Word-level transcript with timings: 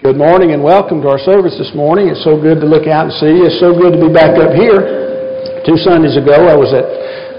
Good 0.00 0.16
morning 0.16 0.56
and 0.56 0.64
welcome 0.64 1.04
to 1.04 1.12
our 1.12 1.20
service 1.20 1.60
this 1.60 1.76
morning. 1.76 2.08
It's 2.08 2.24
so 2.24 2.32
good 2.32 2.56
to 2.64 2.64
look 2.64 2.88
out 2.88 3.12
and 3.12 3.14
see 3.20 3.36
you. 3.36 3.44
It's 3.44 3.60
so 3.60 3.76
good 3.76 3.92
to 3.92 4.00
be 4.00 4.08
back 4.08 4.32
up 4.32 4.56
here. 4.56 4.80
Two 5.68 5.76
Sundays 5.76 6.16
ago, 6.16 6.48
I 6.48 6.56
was 6.56 6.72
at 6.72 6.88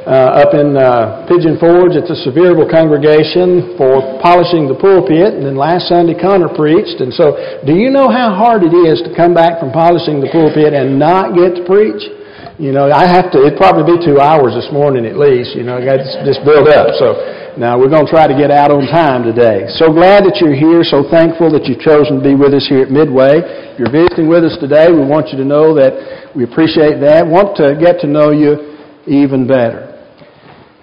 uh, 0.06 0.46
up 0.46 0.54
in 0.54 0.78
uh, 0.78 1.26
Pigeon 1.26 1.58
Forge 1.58 1.98
at 1.98 2.06
the 2.06 2.14
Sevierville 2.22 2.70
congregation 2.70 3.74
for 3.82 4.22
polishing 4.22 4.70
the 4.70 4.78
pulpit, 4.78 5.34
and 5.34 5.42
then 5.42 5.58
last 5.58 5.90
Sunday 5.90 6.14
Connor 6.14 6.54
preached. 6.54 7.02
And 7.02 7.10
so, 7.10 7.34
do 7.66 7.74
you 7.74 7.90
know 7.90 8.14
how 8.14 8.30
hard 8.30 8.62
it 8.62 8.78
is 8.78 9.02
to 9.10 9.12
come 9.18 9.34
back 9.34 9.58
from 9.58 9.74
polishing 9.74 10.22
the 10.22 10.30
pulpit 10.30 10.78
and 10.78 11.02
not 11.02 11.34
get 11.34 11.58
to 11.58 11.66
preach? 11.66 12.14
You 12.62 12.70
know, 12.70 12.94
I 12.94 13.10
have 13.10 13.34
to. 13.34 13.42
It'd 13.42 13.58
probably 13.58 13.98
be 13.98 14.06
two 14.06 14.22
hours 14.22 14.54
this 14.54 14.70
morning 14.70 15.10
at 15.10 15.18
least. 15.18 15.58
You 15.58 15.66
know, 15.66 15.82
I 15.82 15.98
got 15.98 15.98
this 16.22 16.38
build 16.46 16.70
up. 16.70 16.94
So 17.02 17.41
now 17.60 17.76
we're 17.76 17.92
going 17.92 18.08
to 18.08 18.12
try 18.12 18.32
to 18.32 18.38
get 18.38 18.48
out 18.48 18.72
on 18.72 18.88
time 18.88 19.28
today. 19.28 19.68
So 19.76 19.92
glad 19.92 20.24
that 20.24 20.40
you're 20.40 20.56
here. 20.56 20.88
So 20.88 21.04
thankful 21.12 21.52
that 21.52 21.68
you've 21.68 21.84
chosen 21.84 22.20
to 22.20 22.24
be 22.24 22.32
with 22.32 22.56
us 22.56 22.64
here 22.64 22.88
at 22.88 22.92
Midway. 22.92 23.44
If 23.44 23.80
you're 23.80 23.92
visiting 23.92 24.32
with 24.32 24.48
us 24.48 24.56
today, 24.64 24.88
we 24.88 25.04
want 25.04 25.36
you 25.36 25.38
to 25.38 25.44
know 25.44 25.76
that 25.76 26.32
we 26.32 26.48
appreciate 26.48 27.04
that. 27.04 27.28
Want 27.28 27.60
to 27.60 27.76
get 27.76 28.00
to 28.02 28.08
know 28.08 28.32
you 28.32 28.80
even 29.04 29.44
better. 29.44 29.92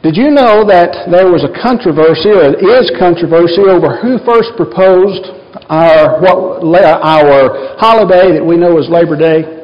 Did 0.04 0.14
you 0.14 0.30
know 0.30 0.62
that 0.68 1.08
there 1.10 1.26
was 1.26 1.42
a 1.42 1.50
controversy, 1.58 2.30
or 2.30 2.54
is 2.54 2.86
controversy, 3.00 3.66
over 3.66 3.98
who 3.98 4.22
first 4.22 4.54
proposed 4.54 5.26
our 5.72 6.20
what 6.22 6.84
our 6.84 7.74
holiday 7.80 8.36
that 8.36 8.44
we 8.44 8.54
know 8.54 8.78
as 8.78 8.86
Labor 8.92 9.16
Day? 9.16 9.57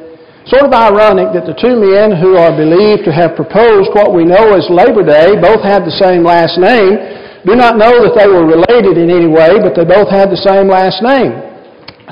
Sort 0.47 0.69
of 0.69 0.73
ironic 0.77 1.33
that 1.33 1.48
the 1.48 1.57
two 1.57 1.80
men 1.80 2.12
who 2.21 2.37
are 2.37 2.53
believed 2.53 3.09
to 3.09 3.12
have 3.12 3.33
proposed 3.33 3.89
what 3.97 4.12
we 4.12 4.29
know 4.29 4.53
as 4.53 4.69
Labor 4.69 5.01
Day 5.01 5.41
both 5.41 5.65
had 5.65 5.89
the 5.89 5.97
same 5.97 6.20
last 6.20 6.61
name. 6.61 7.01
Do 7.48 7.57
not 7.57 7.80
know 7.80 8.05
that 8.05 8.12
they 8.12 8.29
were 8.29 8.45
related 8.45 9.01
in 9.01 9.09
any 9.09 9.29
way, 9.29 9.57
but 9.61 9.73
they 9.73 9.89
both 9.89 10.12
had 10.12 10.29
the 10.29 10.41
same 10.41 10.69
last 10.69 11.01
name. 11.01 11.44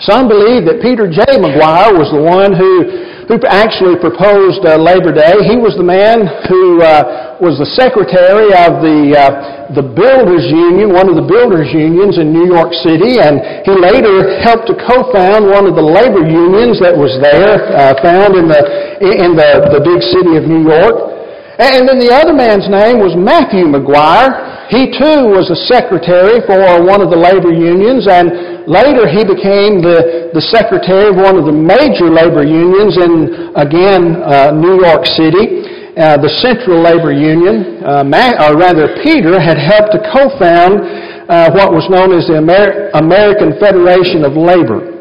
Some 0.00 0.28
believe 0.28 0.64
that 0.64 0.80
Peter 0.80 1.04
J. 1.04 1.20
McGuire 1.36 1.92
was 1.92 2.08
the 2.08 2.22
one 2.22 2.56
who 2.56 3.12
who 3.32 3.38
actually 3.46 3.94
proposed 4.02 4.60
uh, 4.66 4.74
Labor 4.76 5.14
Day. 5.14 5.46
He 5.46 5.54
was 5.54 5.78
the 5.78 5.86
man 5.86 6.26
who 6.50 6.82
uh, 6.82 7.38
was 7.38 7.54
the 7.56 7.70
secretary 7.78 8.50
of 8.50 8.82
the, 8.82 9.14
uh, 9.14 9.72
the 9.78 9.84
Builders 9.84 10.42
Union, 10.50 10.90
one 10.90 11.06
of 11.06 11.14
the 11.14 11.24
Builders 11.24 11.70
Unions 11.70 12.18
in 12.18 12.34
New 12.34 12.50
York 12.50 12.74
City, 12.82 13.22
and 13.22 13.40
he 13.62 13.72
later 13.72 14.42
helped 14.42 14.66
to 14.68 14.76
co-found 14.84 15.46
one 15.46 15.70
of 15.70 15.78
the 15.78 15.86
labor 15.86 16.26
unions 16.26 16.82
that 16.82 16.92
was 16.92 17.14
there, 17.22 17.72
uh, 17.72 17.94
found 18.02 18.34
in 18.34 18.50
the, 18.50 18.60
in 19.00 19.38
the, 19.38 19.70
the 19.70 19.82
big 19.86 20.02
city 20.02 20.34
of 20.34 20.44
New 20.44 20.66
York. 20.66 21.14
And 21.62 21.86
then 21.86 22.02
the 22.02 22.10
other 22.10 22.34
man's 22.34 22.66
name 22.66 22.98
was 22.98 23.14
Matthew 23.14 23.70
McGuire. 23.70 24.66
He 24.72 24.90
too 24.92 25.30
was 25.30 25.46
a 25.52 25.58
secretary 25.68 26.40
for 26.48 26.58
one 26.82 27.00
of 27.04 27.12
the 27.12 27.16
labor 27.16 27.52
unions, 27.52 28.08
and 28.08 28.51
Later, 28.66 29.10
he 29.10 29.26
became 29.26 29.82
the, 29.82 30.30
the 30.30 30.44
secretary 30.54 31.10
of 31.10 31.16
one 31.18 31.34
of 31.34 31.44
the 31.46 31.54
major 31.54 32.06
labor 32.06 32.46
unions 32.46 32.94
in, 32.94 33.50
again, 33.58 34.22
uh, 34.22 34.54
New 34.54 34.78
York 34.78 35.02
City, 35.18 35.66
uh, 35.98 36.16
the 36.16 36.30
Central 36.40 36.78
Labor 36.78 37.10
Union. 37.10 37.82
Uh, 37.82 38.06
or 38.46 38.54
rather, 38.56 38.94
Peter 39.02 39.38
had 39.38 39.58
helped 39.58 39.92
to 39.92 40.00
co-found 40.14 40.78
uh, 41.26 41.50
what 41.52 41.74
was 41.74 41.86
known 41.90 42.14
as 42.14 42.30
the 42.30 42.38
Amer- 42.38 42.94
American 42.94 43.58
Federation 43.58 44.22
of 44.22 44.38
Labor. 44.38 44.92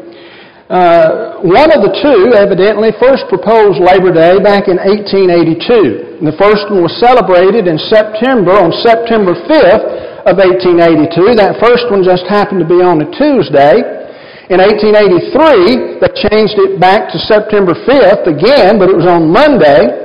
Uh, 0.72 1.44
one 1.44 1.68
of 1.68 1.84
the 1.84 1.92
two 2.00 2.32
evidently 2.32 2.96
first 2.96 3.28
proposed 3.28 3.76
Labor 3.76 4.08
Day 4.08 4.40
back 4.40 4.72
in 4.72 4.80
1882. 4.80 6.18
And 6.18 6.26
the 6.26 6.38
first 6.40 6.64
one 6.72 6.80
was 6.82 6.96
celebrated 6.96 7.68
in 7.68 7.76
September, 7.76 8.56
on 8.56 8.72
September 8.80 9.36
5th, 9.36 10.11
of 10.24 10.38
1882. 10.38 11.34
That 11.34 11.58
first 11.58 11.90
one 11.90 12.06
just 12.06 12.26
happened 12.30 12.62
to 12.62 12.68
be 12.68 12.78
on 12.78 13.02
a 13.02 13.08
Tuesday. 13.10 13.82
In 14.50 14.58
1883, 14.60 15.98
they 15.98 16.10
changed 16.28 16.58
it 16.58 16.78
back 16.78 17.10
to 17.10 17.18
September 17.18 17.74
5th 17.74 18.26
again, 18.28 18.78
but 18.78 18.90
it 18.90 18.96
was 18.98 19.08
on 19.08 19.30
Monday. 19.30 20.02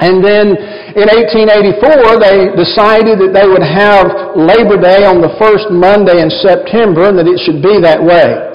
And 0.00 0.24
then 0.24 0.56
in 0.96 1.06
1884, 1.12 2.16
they 2.24 2.56
decided 2.56 3.20
that 3.20 3.36
they 3.36 3.44
would 3.44 3.64
have 3.64 4.32
Labor 4.32 4.80
Day 4.80 5.04
on 5.04 5.20
the 5.20 5.36
first 5.36 5.68
Monday 5.68 6.24
in 6.24 6.32
September 6.40 7.12
and 7.12 7.20
that 7.20 7.28
it 7.28 7.36
should 7.44 7.60
be 7.60 7.76
that 7.84 8.00
way. 8.00 8.50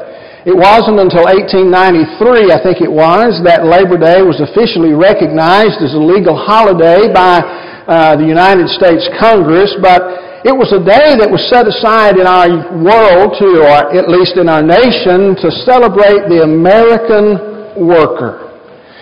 It 0.46 0.54
wasn't 0.54 1.02
until 1.02 1.26
1893, 1.26 2.54
I 2.54 2.62
think 2.62 2.82
it 2.82 2.90
was, 2.90 3.42
that 3.46 3.66
Labor 3.66 3.98
Day 3.98 4.22
was 4.22 4.42
officially 4.42 4.94
recognized 4.94 5.82
as 5.82 5.98
a 5.98 6.02
legal 6.02 6.38
holiday 6.38 7.10
by 7.10 7.42
uh, 7.86 8.14
the 8.18 8.26
United 8.26 8.70
States 8.70 9.10
Congress, 9.18 9.74
but 9.82 10.26
it 10.46 10.54
was 10.54 10.70
a 10.70 10.78
day 10.78 11.18
that 11.18 11.26
was 11.26 11.42
set 11.50 11.66
aside 11.66 12.22
in 12.22 12.30
our 12.30 12.46
world 12.78 13.34
to, 13.42 13.66
or 13.66 13.90
at 13.98 14.06
least 14.06 14.38
in 14.38 14.46
our 14.46 14.62
nation, 14.62 15.34
to 15.42 15.50
celebrate 15.66 16.30
the 16.30 16.46
American 16.46 17.42
worker. 17.82 18.46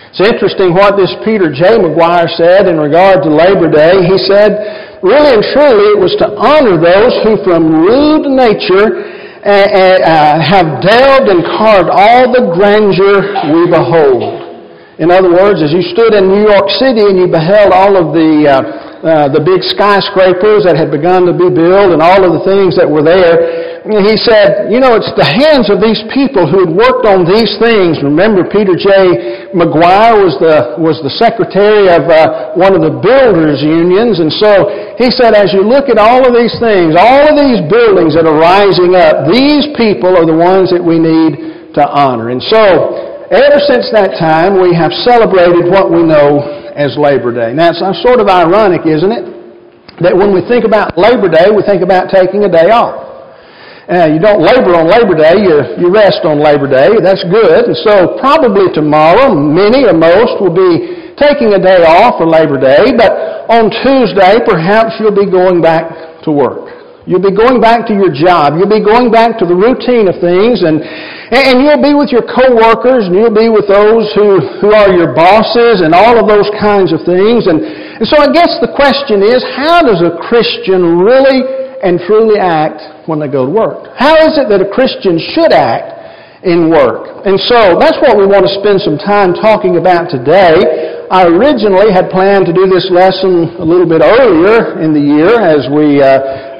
It's 0.08 0.24
interesting 0.24 0.72
what 0.72 0.96
this 0.96 1.12
Peter 1.20 1.52
J. 1.52 1.76
McGuire 1.76 2.32
said 2.40 2.64
in 2.64 2.80
regard 2.80 3.20
to 3.22 3.28
Labor 3.28 3.68
Day. 3.68 3.92
He 4.08 4.16
said, 4.24 5.04
really 5.04 5.36
and 5.36 5.44
truly, 5.52 5.92
it 5.92 6.00
was 6.00 6.16
to 6.24 6.32
honor 6.32 6.80
those 6.80 7.12
who 7.20 7.36
from 7.44 7.76
rude 7.76 8.24
nature 8.24 9.04
uh, 9.44 9.52
uh, 9.52 10.40
have 10.40 10.80
delved 10.80 11.28
and 11.28 11.44
carved 11.60 11.92
all 11.92 12.32
the 12.32 12.56
grandeur 12.56 13.20
we 13.52 13.68
behold. 13.68 14.44
In 14.96 15.12
other 15.12 15.28
words, 15.28 15.60
as 15.60 15.76
you 15.76 15.84
stood 15.92 16.16
in 16.16 16.24
New 16.24 16.48
York 16.48 16.72
City 16.80 17.04
and 17.04 17.20
you 17.20 17.28
beheld 17.28 17.76
all 17.76 18.00
of 18.00 18.16
the 18.16 18.48
uh, 18.48 18.83
uh, 19.04 19.28
the 19.28 19.44
big 19.44 19.60
skyscrapers 19.60 20.64
that 20.64 20.80
had 20.80 20.88
begun 20.88 21.28
to 21.28 21.36
be 21.36 21.52
built 21.52 21.92
and 21.92 22.00
all 22.00 22.24
of 22.24 22.40
the 22.40 22.44
things 22.48 22.72
that 22.72 22.88
were 22.88 23.04
there. 23.04 23.84
He 23.84 24.16
said, 24.16 24.72
you 24.72 24.80
know, 24.80 24.96
it's 24.96 25.12
the 25.12 25.28
hands 25.28 25.68
of 25.68 25.76
these 25.76 26.00
people 26.08 26.48
who 26.48 26.64
had 26.64 26.72
worked 26.72 27.04
on 27.04 27.28
these 27.28 27.52
things. 27.60 28.00
Remember, 28.00 28.48
Peter 28.48 28.72
J. 28.72 29.52
McGuire 29.52 30.24
was 30.24 30.40
the, 30.40 30.80
was 30.80 31.04
the 31.04 31.12
secretary 31.20 31.92
of 31.92 32.08
uh, 32.08 32.56
one 32.56 32.72
of 32.72 32.80
the 32.80 32.96
builders' 32.96 33.60
unions. 33.60 34.24
And 34.24 34.32
so 34.32 34.96
he 34.96 35.12
said, 35.12 35.36
as 35.36 35.52
you 35.52 35.60
look 35.60 35.92
at 35.92 36.00
all 36.00 36.24
of 36.24 36.32
these 36.32 36.56
things, 36.56 36.96
all 36.96 37.28
of 37.28 37.36
these 37.36 37.60
buildings 37.68 38.16
that 38.16 38.24
are 38.24 38.40
rising 38.40 38.96
up, 38.96 39.28
these 39.28 39.68
people 39.76 40.16
are 40.16 40.24
the 40.24 40.32
ones 40.32 40.72
that 40.72 40.80
we 40.80 40.96
need 40.96 41.76
to 41.76 41.84
honor. 41.84 42.32
And 42.32 42.40
so, 42.40 43.28
ever 43.28 43.60
since 43.68 43.92
that 43.92 44.16
time, 44.16 44.64
we 44.64 44.72
have 44.72 44.96
celebrated 45.04 45.68
what 45.68 45.92
we 45.92 46.00
know 46.00 46.63
as 46.74 46.98
Labor 46.98 47.30
Day. 47.30 47.54
Now, 47.54 47.70
it's 47.70 48.02
sort 48.02 48.18
of 48.20 48.28
ironic, 48.28 48.82
isn't 48.86 49.10
it? 49.10 49.24
That 50.02 50.14
when 50.14 50.34
we 50.34 50.42
think 50.50 50.66
about 50.66 50.98
Labor 50.98 51.30
Day, 51.30 51.54
we 51.54 51.62
think 51.62 51.82
about 51.82 52.10
taking 52.10 52.42
a 52.44 52.50
day 52.50 52.74
off. 52.74 53.04
Uh, 53.84 54.08
you 54.08 54.16
don't 54.18 54.40
labor 54.40 54.72
on 54.74 54.88
Labor 54.88 55.12
Day, 55.12 55.44
you, 55.44 55.60
you 55.76 55.92
rest 55.92 56.24
on 56.24 56.40
Labor 56.40 56.64
Day. 56.64 56.88
That's 57.04 57.22
good. 57.28 57.68
And 57.68 57.76
so 57.84 58.16
probably 58.16 58.72
tomorrow, 58.72 59.36
many 59.36 59.84
or 59.84 59.92
most 59.92 60.40
will 60.40 60.56
be 60.56 61.12
taking 61.20 61.52
a 61.52 61.60
day 61.60 61.84
off 61.84 62.16
for 62.16 62.26
Labor 62.26 62.56
Day, 62.56 62.96
but 62.96 63.12
on 63.52 63.68
Tuesday, 63.84 64.40
perhaps 64.42 64.96
you'll 64.98 65.14
be 65.14 65.28
going 65.28 65.60
back 65.60 66.24
to 66.24 66.32
work. 66.32 66.63
You'll 67.04 67.20
be 67.20 67.36
going 67.36 67.60
back 67.60 67.84
to 67.88 67.94
your 67.94 68.08
job. 68.08 68.56
You'll 68.56 68.72
be 68.72 68.80
going 68.80 69.12
back 69.12 69.36
to 69.36 69.44
the 69.44 69.52
routine 69.52 70.08
of 70.08 70.16
things 70.24 70.64
and, 70.64 70.80
and 70.80 71.60
you'll 71.60 71.84
be 71.84 71.92
with 71.92 72.08
your 72.08 72.24
coworkers 72.24 73.04
and 73.04 73.12
you'll 73.12 73.36
be 73.36 73.52
with 73.52 73.68
those 73.68 74.08
who, 74.16 74.40
who 74.64 74.72
are 74.72 74.88
your 74.88 75.12
bosses 75.12 75.84
and 75.84 75.92
all 75.92 76.16
of 76.16 76.24
those 76.24 76.48
kinds 76.56 76.96
of 76.96 77.04
things. 77.04 77.44
And, 77.44 77.60
and 77.60 78.08
so 78.08 78.16
I 78.16 78.32
guess 78.32 78.56
the 78.64 78.72
question 78.72 79.20
is, 79.20 79.44
how 79.52 79.84
does 79.84 80.00
a 80.00 80.16
Christian 80.16 80.96
really 80.96 81.44
and 81.84 82.00
truly 82.08 82.40
act 82.40 82.80
when 83.04 83.20
they 83.20 83.28
go 83.28 83.44
to 83.44 83.52
work? 83.52 83.92
How 84.00 84.16
is 84.24 84.40
it 84.40 84.48
that 84.48 84.64
a 84.64 84.70
Christian 84.72 85.20
should 85.20 85.52
act 85.52 86.40
in 86.40 86.72
work? 86.72 87.20
And 87.28 87.36
so 87.36 87.76
that's 87.76 88.00
what 88.00 88.16
we 88.16 88.24
want 88.24 88.48
to 88.48 88.52
spend 88.64 88.80
some 88.80 88.96
time 88.96 89.36
talking 89.36 89.76
about 89.76 90.08
today. 90.08 90.93
I 91.10 91.28
originally 91.28 91.92
had 91.92 92.08
planned 92.08 92.46
to 92.48 92.54
do 92.56 92.64
this 92.64 92.88
lesson 92.88 93.60
a 93.60 93.66
little 93.66 93.84
bit 93.84 94.00
earlier 94.00 94.80
in 94.80 94.96
the 94.96 95.04
year 95.04 95.36
as 95.36 95.68
we 95.68 96.00
uh, 96.00 96.08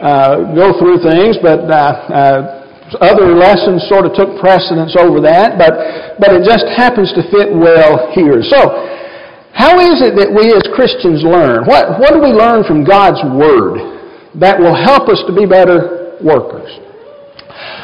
uh, 0.04 0.52
go 0.52 0.76
through 0.76 1.00
things, 1.00 1.40
but 1.40 1.64
uh, 1.64 1.72
uh, 2.12 3.00
other 3.00 3.32
lessons 3.32 3.88
sort 3.88 4.04
of 4.04 4.12
took 4.12 4.36
precedence 4.36 4.92
over 5.00 5.24
that, 5.24 5.56
but, 5.56 5.72
but 6.20 6.36
it 6.36 6.44
just 6.44 6.68
happens 6.76 7.08
to 7.16 7.24
fit 7.32 7.48
well 7.56 8.12
here. 8.12 8.44
So, 8.44 8.60
how 9.56 9.80
is 9.80 10.04
it 10.04 10.18
that 10.20 10.28
we 10.28 10.52
as 10.52 10.66
Christians 10.76 11.24
learn? 11.24 11.64
What, 11.64 11.96
what 11.96 12.12
do 12.12 12.20
we 12.20 12.34
learn 12.34 12.68
from 12.68 12.84
God's 12.84 13.22
Word 13.24 13.80
that 14.36 14.60
will 14.60 14.76
help 14.76 15.08
us 15.08 15.24
to 15.24 15.32
be 15.32 15.48
better 15.48 16.20
workers? 16.20 16.83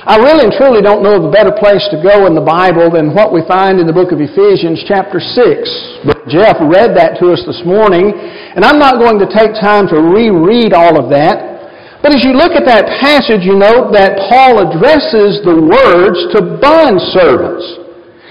I 0.01 0.17
really 0.17 0.49
and 0.49 0.55
truly 0.57 0.81
don't 0.81 1.05
know 1.05 1.21
of 1.21 1.29
a 1.29 1.33
better 1.33 1.53
place 1.53 1.85
to 1.93 2.01
go 2.01 2.25
in 2.25 2.33
the 2.33 2.41
Bible 2.41 2.89
than 2.89 3.13
what 3.13 3.37
we 3.37 3.45
find 3.45 3.77
in 3.77 3.85
the 3.85 3.93
book 3.93 4.17
of 4.17 4.21
Ephesians 4.25 4.81
chapter 4.89 5.21
6. 5.21 6.09
But 6.09 6.25
Jeff 6.25 6.57
read 6.57 6.97
that 6.97 7.21
to 7.21 7.29
us 7.37 7.45
this 7.45 7.61
morning, 7.69 8.09
and 8.17 8.65
I'm 8.65 8.81
not 8.81 8.97
going 8.97 9.21
to 9.21 9.29
take 9.29 9.53
time 9.61 9.93
to 9.93 10.01
reread 10.01 10.73
all 10.73 10.97
of 10.97 11.13
that. 11.13 12.01
But 12.01 12.17
as 12.17 12.25
you 12.25 12.33
look 12.33 12.57
at 12.57 12.65
that 12.65 12.89
passage, 13.05 13.45
you 13.45 13.61
note 13.61 13.93
that 13.93 14.17
Paul 14.33 14.65
addresses 14.65 15.45
the 15.45 15.69
words 15.69 16.17
to 16.33 16.57
bond 16.65 16.97
servants. 17.13 17.61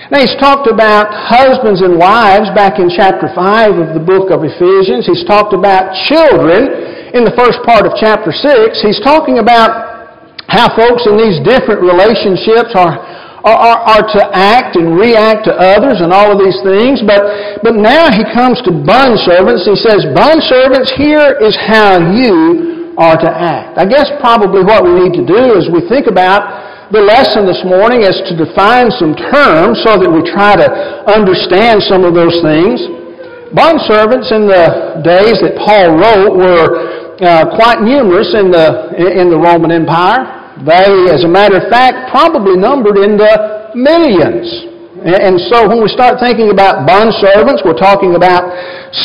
Now 0.10 0.26
he's 0.26 0.34
talked 0.42 0.66
about 0.66 1.14
husbands 1.14 1.86
and 1.86 2.02
wives 2.02 2.50
back 2.58 2.82
in 2.82 2.90
chapter 2.90 3.30
5 3.30 3.78
of 3.78 3.90
the 3.94 4.02
book 4.02 4.34
of 4.34 4.42
Ephesians. 4.42 5.06
He's 5.06 5.22
talked 5.30 5.54
about 5.54 5.94
children 6.10 7.14
in 7.14 7.22
the 7.22 7.36
first 7.38 7.62
part 7.62 7.86
of 7.86 7.94
chapter 8.02 8.34
6. 8.34 8.82
He's 8.82 8.98
talking 9.06 9.38
about 9.38 9.89
how 10.50 10.74
folks 10.74 11.06
in 11.06 11.16
these 11.16 11.38
different 11.46 11.86
relationships 11.86 12.74
are, 12.74 12.98
are, 13.46 13.80
are, 13.86 14.04
to 14.04 14.22
act 14.34 14.76
and 14.76 14.98
react 14.98 15.46
to 15.46 15.54
others 15.54 16.02
and 16.02 16.12
all 16.12 16.34
of 16.34 16.42
these 16.42 16.58
things. 16.66 17.06
But, 17.06 17.62
but 17.62 17.78
now 17.78 18.10
he 18.10 18.26
comes 18.34 18.58
to 18.66 18.74
bond 18.74 19.22
servants. 19.22 19.64
He 19.70 19.78
says, 19.78 20.10
bond 20.18 20.42
servants, 20.50 20.90
here 20.98 21.38
is 21.40 21.54
how 21.56 22.02
you 22.02 22.98
are 22.98 23.16
to 23.16 23.30
act. 23.32 23.78
I 23.78 23.86
guess 23.86 24.10
probably 24.20 24.66
what 24.66 24.84
we 24.84 24.92
need 25.06 25.16
to 25.22 25.26
do 25.26 25.56
is 25.56 25.70
we 25.72 25.86
think 25.88 26.10
about 26.10 26.68
the 26.90 27.00
lesson 27.00 27.46
this 27.46 27.62
morning 27.62 28.02
is 28.02 28.18
to 28.28 28.34
define 28.34 28.90
some 28.90 29.14
terms 29.14 29.78
so 29.86 30.02
that 30.02 30.10
we 30.10 30.26
try 30.26 30.58
to 30.58 30.68
understand 31.06 31.86
some 31.86 32.02
of 32.02 32.18
those 32.18 32.42
things. 32.42 32.82
Bond 33.54 33.78
servants 33.86 34.34
in 34.34 34.50
the 34.50 35.00
days 35.06 35.38
that 35.46 35.54
Paul 35.62 36.02
wrote 36.02 36.34
were 36.34 36.66
uh, 37.22 37.46
quite 37.56 37.86
numerous 37.86 38.34
in 38.34 38.50
the, 38.50 38.96
in 38.98 39.30
the 39.30 39.38
Roman 39.38 39.72
Empire. 39.72 40.39
They, 40.66 41.12
as 41.12 41.24
a 41.24 41.32
matter 41.32 41.58
of 41.58 41.70
fact, 41.70 42.12
probably 42.12 42.58
numbered 42.58 42.98
in 42.98 43.16
the 43.16 43.72
millions. 43.76 44.48
And 45.00 45.40
so 45.48 45.64
when 45.64 45.80
we 45.80 45.88
start 45.88 46.20
thinking 46.20 46.52
about 46.52 46.84
bond 46.84 47.16
servants, 47.24 47.64
we're 47.64 47.80
talking 47.80 48.16
about 48.16 48.44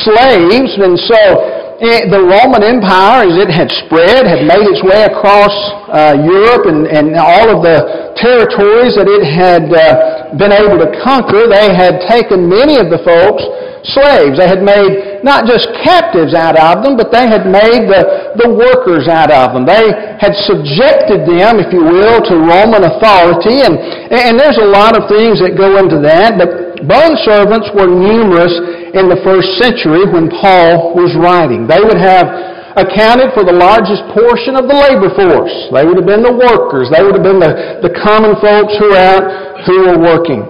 slaves. 0.02 0.74
And 0.74 0.98
so 0.98 1.64
Eh, 1.82 2.06
the 2.06 2.22
Roman 2.22 2.62
Empire, 2.62 3.26
as 3.26 3.34
it 3.34 3.50
had 3.50 3.66
spread, 3.82 4.30
had 4.30 4.46
made 4.46 4.62
its 4.62 4.78
way 4.86 5.10
across 5.10 5.50
uh, 5.90 6.14
Europe 6.22 6.70
and, 6.70 6.86
and 6.86 7.18
all 7.18 7.50
of 7.50 7.66
the 7.66 8.14
territories 8.14 8.94
that 8.94 9.10
it 9.10 9.26
had 9.26 9.66
uh, 9.66 10.38
been 10.38 10.54
able 10.54 10.78
to 10.78 10.86
conquer, 11.02 11.50
they 11.50 11.74
had 11.74 11.98
taken 12.06 12.46
many 12.46 12.78
of 12.78 12.94
the 12.94 13.02
folks 13.02 13.42
slaves. 13.84 14.40
They 14.40 14.48
had 14.48 14.64
made 14.64 15.20
not 15.20 15.44
just 15.44 15.68
captives 15.84 16.32
out 16.32 16.56
of 16.56 16.80
them, 16.80 16.96
but 16.96 17.12
they 17.12 17.28
had 17.28 17.44
made 17.44 17.84
the, 17.88 18.32
the 18.40 18.48
workers 18.48 19.08
out 19.08 19.28
of 19.28 19.52
them. 19.52 19.68
They 19.68 19.92
had 20.16 20.32
subjected 20.48 21.28
them, 21.28 21.60
if 21.60 21.68
you 21.68 21.84
will, 21.84 22.24
to 22.24 22.34
Roman 22.40 22.88
authority. 22.88 23.60
And, 23.64 23.76
and 24.08 24.40
there's 24.40 24.60
a 24.60 24.68
lot 24.68 24.96
of 24.96 25.08
things 25.08 25.40
that 25.44 25.56
go 25.56 25.76
into 25.76 26.00
that, 26.04 26.40
but 26.40 26.80
bond 26.88 27.16
servants 27.24 27.68
were 27.76 27.88
numerous 27.88 28.52
in 28.96 29.12
the 29.12 29.20
first 29.20 29.60
century 29.60 30.08
when 30.08 30.32
Paul 30.32 30.96
was 30.96 31.12
writing. 31.20 31.68
They 31.68 31.80
would 31.80 32.00
have 32.00 32.54
accounted 32.74 33.30
for 33.36 33.46
the 33.46 33.54
largest 33.54 34.02
portion 34.10 34.58
of 34.58 34.66
the 34.66 34.74
labor 34.74 35.10
force. 35.14 35.54
They 35.70 35.86
would 35.86 35.94
have 35.94 36.08
been 36.08 36.26
the 36.26 36.34
workers. 36.34 36.90
They 36.90 37.02
would 37.02 37.14
have 37.14 37.26
been 37.26 37.38
the, 37.38 37.84
the 37.86 37.92
common 38.02 38.34
folks 38.42 38.74
who 38.80 38.90
were 38.90 38.98
out 38.98 39.24
who 39.66 39.88
were 39.88 39.98
working. 39.98 40.42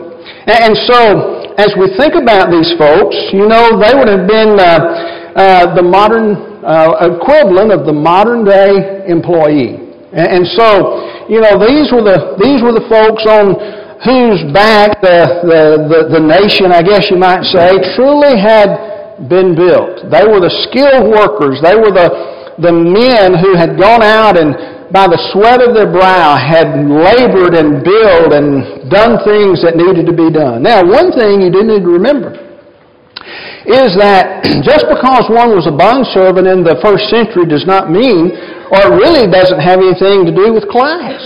And, 0.49 0.73
and 0.73 0.75
so, 0.89 1.34
as 1.57 1.71
we 1.79 1.87
think 1.97 2.15
about 2.15 2.51
these 2.51 2.75
folks, 2.79 3.15
you 3.33 3.47
know, 3.47 3.79
they 3.79 3.95
would 3.95 4.09
have 4.09 4.27
been 4.27 4.59
uh, 4.59 5.35
uh, 5.35 5.75
the 5.75 5.83
modern 5.83 6.35
uh, 6.65 7.15
equivalent 7.15 7.71
of 7.71 7.87
the 7.87 7.93
modern 7.93 8.45
day 8.45 9.05
employee. 9.07 9.79
And, 10.13 10.43
and 10.43 10.45
so, 10.59 11.27
you 11.31 11.41
know, 11.41 11.59
these 11.59 11.95
were 11.95 12.03
the 12.03 12.37
these 12.43 12.63
were 12.63 12.75
the 12.75 12.87
folks 12.91 13.25
on 13.27 13.55
whose 14.05 14.45
back 14.53 15.01
the, 15.01 15.41
the, 15.49 15.63
the, 15.89 16.01
the 16.19 16.23
nation, 16.23 16.69
I 16.69 16.85
guess 16.85 17.09
you 17.09 17.17
might 17.17 17.41
say, 17.49 17.73
truly 17.97 18.37
had 18.37 19.25
been 19.33 19.57
built. 19.57 20.05
They 20.13 20.29
were 20.29 20.45
the 20.45 20.53
skilled 20.69 21.09
workers. 21.09 21.57
They 21.65 21.73
were 21.73 21.89
the, 21.89 22.61
the 22.61 22.75
men 22.75 23.33
who 23.33 23.57
had 23.57 23.81
gone 23.81 24.05
out 24.05 24.37
and 24.37 24.53
by 24.95 25.11
the 25.11 25.19
sweat 25.35 25.59
of 25.59 25.75
their 25.75 25.91
brow 25.91 26.39
had 26.39 26.71
labored 26.87 27.59
and 27.59 27.83
built 27.83 28.31
and 28.31 28.87
done 28.87 29.19
things 29.27 29.59
that 29.67 29.75
needed 29.75 30.07
to 30.07 30.15
be 30.15 30.31
done. 30.31 30.63
Now, 30.63 30.87
one 30.87 31.11
thing 31.11 31.43
you 31.43 31.51
do 31.51 31.67
need 31.67 31.83
to 31.83 31.91
remember 31.99 32.31
is 33.67 33.99
that 33.99 34.47
just 34.63 34.87
because 34.87 35.27
one 35.27 35.51
was 35.51 35.67
a 35.67 35.75
bondservant 35.75 36.47
in 36.47 36.63
the 36.63 36.79
first 36.79 37.11
century 37.11 37.43
does 37.43 37.67
not 37.67 37.91
mean, 37.91 38.39
or 38.71 38.95
really 38.95 39.27
doesn't 39.27 39.59
have 39.59 39.83
anything 39.83 40.31
to 40.31 40.33
do 40.33 40.55
with 40.55 40.71
class. 40.71 41.19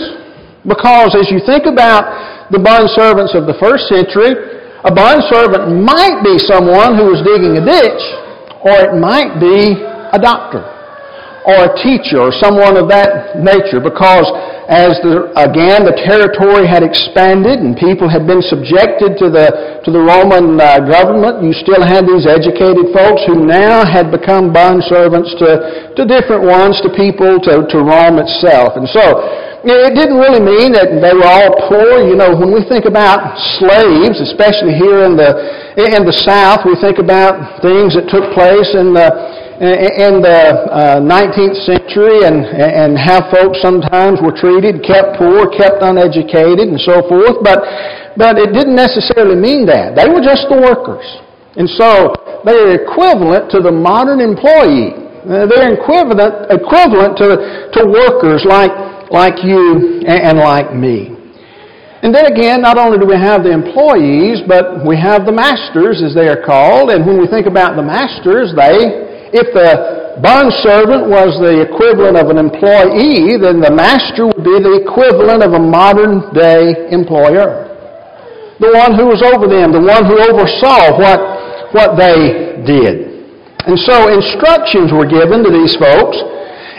Because 0.65 1.13
as 1.13 1.29
you 1.29 1.37
think 1.45 1.69
about 1.69 2.49
the 2.49 2.57
bond 2.57 2.89
servants 2.97 3.37
of 3.37 3.45
the 3.45 3.53
first 3.61 3.85
century, 3.85 4.33
a 4.81 4.89
bond 4.89 5.21
servant 5.29 5.77
might 5.77 6.25
be 6.25 6.41
someone 6.41 6.97
who 6.97 7.13
was 7.13 7.21
digging 7.21 7.53
a 7.53 7.63
ditch, 7.63 8.03
or 8.65 8.75
it 8.81 8.93
might 8.97 9.37
be 9.37 9.77
a 10.09 10.17
doctor, 10.17 10.65
or 11.47 11.71
a 11.71 11.71
teacher, 11.79 12.19
or 12.19 12.31
someone 12.35 12.75
of 12.75 12.91
that 12.91 13.39
nature, 13.39 13.79
because 13.79 14.27
as 14.69 15.01
the, 15.01 15.33
again 15.33 15.81
the 15.81 15.97
territory 16.05 16.69
had 16.69 16.85
expanded 16.85 17.57
and 17.57 17.73
people 17.73 18.05
had 18.05 18.29
been 18.29 18.37
subjected 18.45 19.17
to 19.17 19.33
the 19.33 19.81
to 19.81 19.89
the 19.89 19.97
Roman 19.97 20.61
uh, 20.61 20.77
government, 20.85 21.41
you 21.41 21.57
still 21.57 21.81
had 21.81 22.05
these 22.05 22.29
educated 22.29 22.93
folks 22.93 23.25
who 23.25 23.49
now 23.49 23.81
had 23.81 24.13
become 24.13 24.53
bond 24.53 24.85
servants 24.85 25.33
to 25.41 25.93
to 25.97 26.05
different 26.05 26.45
ones, 26.45 26.77
to 26.85 26.93
people, 26.93 27.41
to 27.49 27.65
to 27.65 27.77
Rome 27.81 28.21
itself, 28.21 28.77
and 28.77 28.85
so. 28.89 29.47
It 29.59 29.91
didn't 29.91 30.15
really 30.15 30.39
mean 30.39 30.71
that 30.71 30.87
they 30.87 31.11
were 31.11 31.27
all 31.27 31.51
poor. 31.67 32.07
You 32.07 32.15
know, 32.15 32.31
when 32.31 32.55
we 32.55 32.63
think 32.63 32.87
about 32.87 33.35
slaves, 33.59 34.15
especially 34.23 34.71
here 34.71 35.03
in 35.03 35.19
the 35.19 35.35
in 35.75 36.07
the 36.07 36.15
South, 36.15 36.63
we 36.63 36.79
think 36.79 36.95
about 36.95 37.59
things 37.59 37.91
that 37.99 38.07
took 38.07 38.31
place 38.31 38.71
in 38.71 38.95
the 38.95 39.11
in 39.59 40.23
the 40.23 40.41
uh, 40.71 41.03
19th 41.03 41.59
century 41.67 42.23
and 42.23 42.47
and 42.47 42.95
how 42.95 43.27
folks 43.27 43.59
sometimes 43.59 44.23
were 44.23 44.31
treated, 44.31 44.79
kept 44.87 45.19
poor, 45.19 45.51
kept 45.51 45.83
uneducated, 45.83 46.71
and 46.71 46.79
so 46.79 47.03
forth. 47.11 47.43
But 47.43 47.59
but 48.15 48.39
it 48.39 48.55
didn't 48.55 48.75
necessarily 48.75 49.35
mean 49.35 49.67
that. 49.67 49.99
They 49.99 50.07
were 50.07 50.23
just 50.23 50.47
the 50.47 50.55
workers, 50.55 51.03
and 51.59 51.67
so 51.75 52.15
they 52.47 52.55
are 52.55 52.71
equivalent 52.79 53.51
to 53.51 53.59
the 53.59 53.71
modern 53.71 54.23
employee. 54.23 54.95
Uh, 55.27 55.43
they're 55.51 55.75
equivalent 55.75 56.47
equivalent 56.47 57.19
to 57.19 57.67
to 57.75 57.81
workers 57.83 58.47
like 58.47 58.71
like 59.11 59.43
you 59.43 59.99
and 60.07 60.39
like 60.39 60.71
me. 60.71 61.19
And 61.99 62.15
then 62.15 62.31
again, 62.31 62.63
not 62.63 62.79
only 62.79 62.95
do 62.95 63.03
we 63.03 63.19
have 63.19 63.43
the 63.43 63.51
employees, 63.51 64.39
but 64.47 64.87
we 64.87 64.95
have 64.95 65.27
the 65.27 65.35
masters, 65.35 65.99
as 65.99 66.15
they 66.15 66.31
are 66.31 66.39
called. 66.39 66.95
And 66.95 67.03
when 67.03 67.19
we 67.19 67.27
think 67.27 67.43
about 67.43 67.75
the 67.75 67.83
masters, 67.83 68.55
they, 68.55 69.08
if 69.31 69.53
the 69.53 70.19
bond 70.21 70.51
servant 70.61 71.07
was 71.07 71.37
the 71.39 71.63
equivalent 71.63 72.17
of 72.17 72.29
an 72.29 72.37
employee, 72.37 73.37
then 73.39 73.63
the 73.63 73.71
master 73.71 74.27
would 74.27 74.43
be 74.43 74.57
the 74.59 74.83
equivalent 74.83 75.43
of 75.43 75.53
a 75.53 75.61
modern 75.61 76.29
day 76.33 76.89
employer. 76.91 77.67
The 78.59 78.75
one 78.75 78.97
who 78.99 79.07
was 79.07 79.23
over 79.23 79.47
them, 79.47 79.71
the 79.71 79.79
one 79.79 80.03
who 80.03 80.19
oversaw 80.19 80.99
what, 80.99 81.19
what 81.71 81.95
they 81.95 82.59
did. 82.67 83.23
And 83.63 83.79
so 83.79 84.11
instructions 84.11 84.91
were 84.91 85.07
given 85.07 85.43
to 85.43 85.51
these 85.51 85.75
folks 85.79 86.19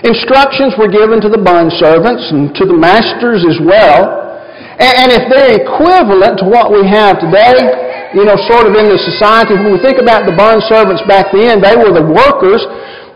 Instructions 0.04 0.72
were 0.80 0.88
given 0.88 1.20
to 1.20 1.28
the 1.28 1.36
bond 1.36 1.68
servants 1.76 2.24
and 2.32 2.56
to 2.56 2.64
the 2.64 2.72
masters 2.72 3.44
as 3.44 3.60
well. 3.60 4.32
And 4.80 5.12
if 5.12 5.28
they're 5.28 5.60
equivalent 5.60 6.40
to 6.40 6.48
what 6.48 6.72
we 6.72 6.80
have 6.88 7.20
today, 7.20 7.89
you 8.10 8.26
know, 8.26 8.34
sort 8.50 8.66
of 8.66 8.74
in 8.74 8.90
the 8.90 8.98
society, 8.98 9.54
when 9.54 9.70
we 9.70 9.78
think 9.78 10.02
about 10.02 10.26
the 10.26 10.34
bond 10.34 10.58
servants 10.66 10.98
back 11.06 11.30
then, 11.30 11.62
they 11.62 11.78
were 11.78 11.94
the 11.94 12.02
workers, 12.02 12.58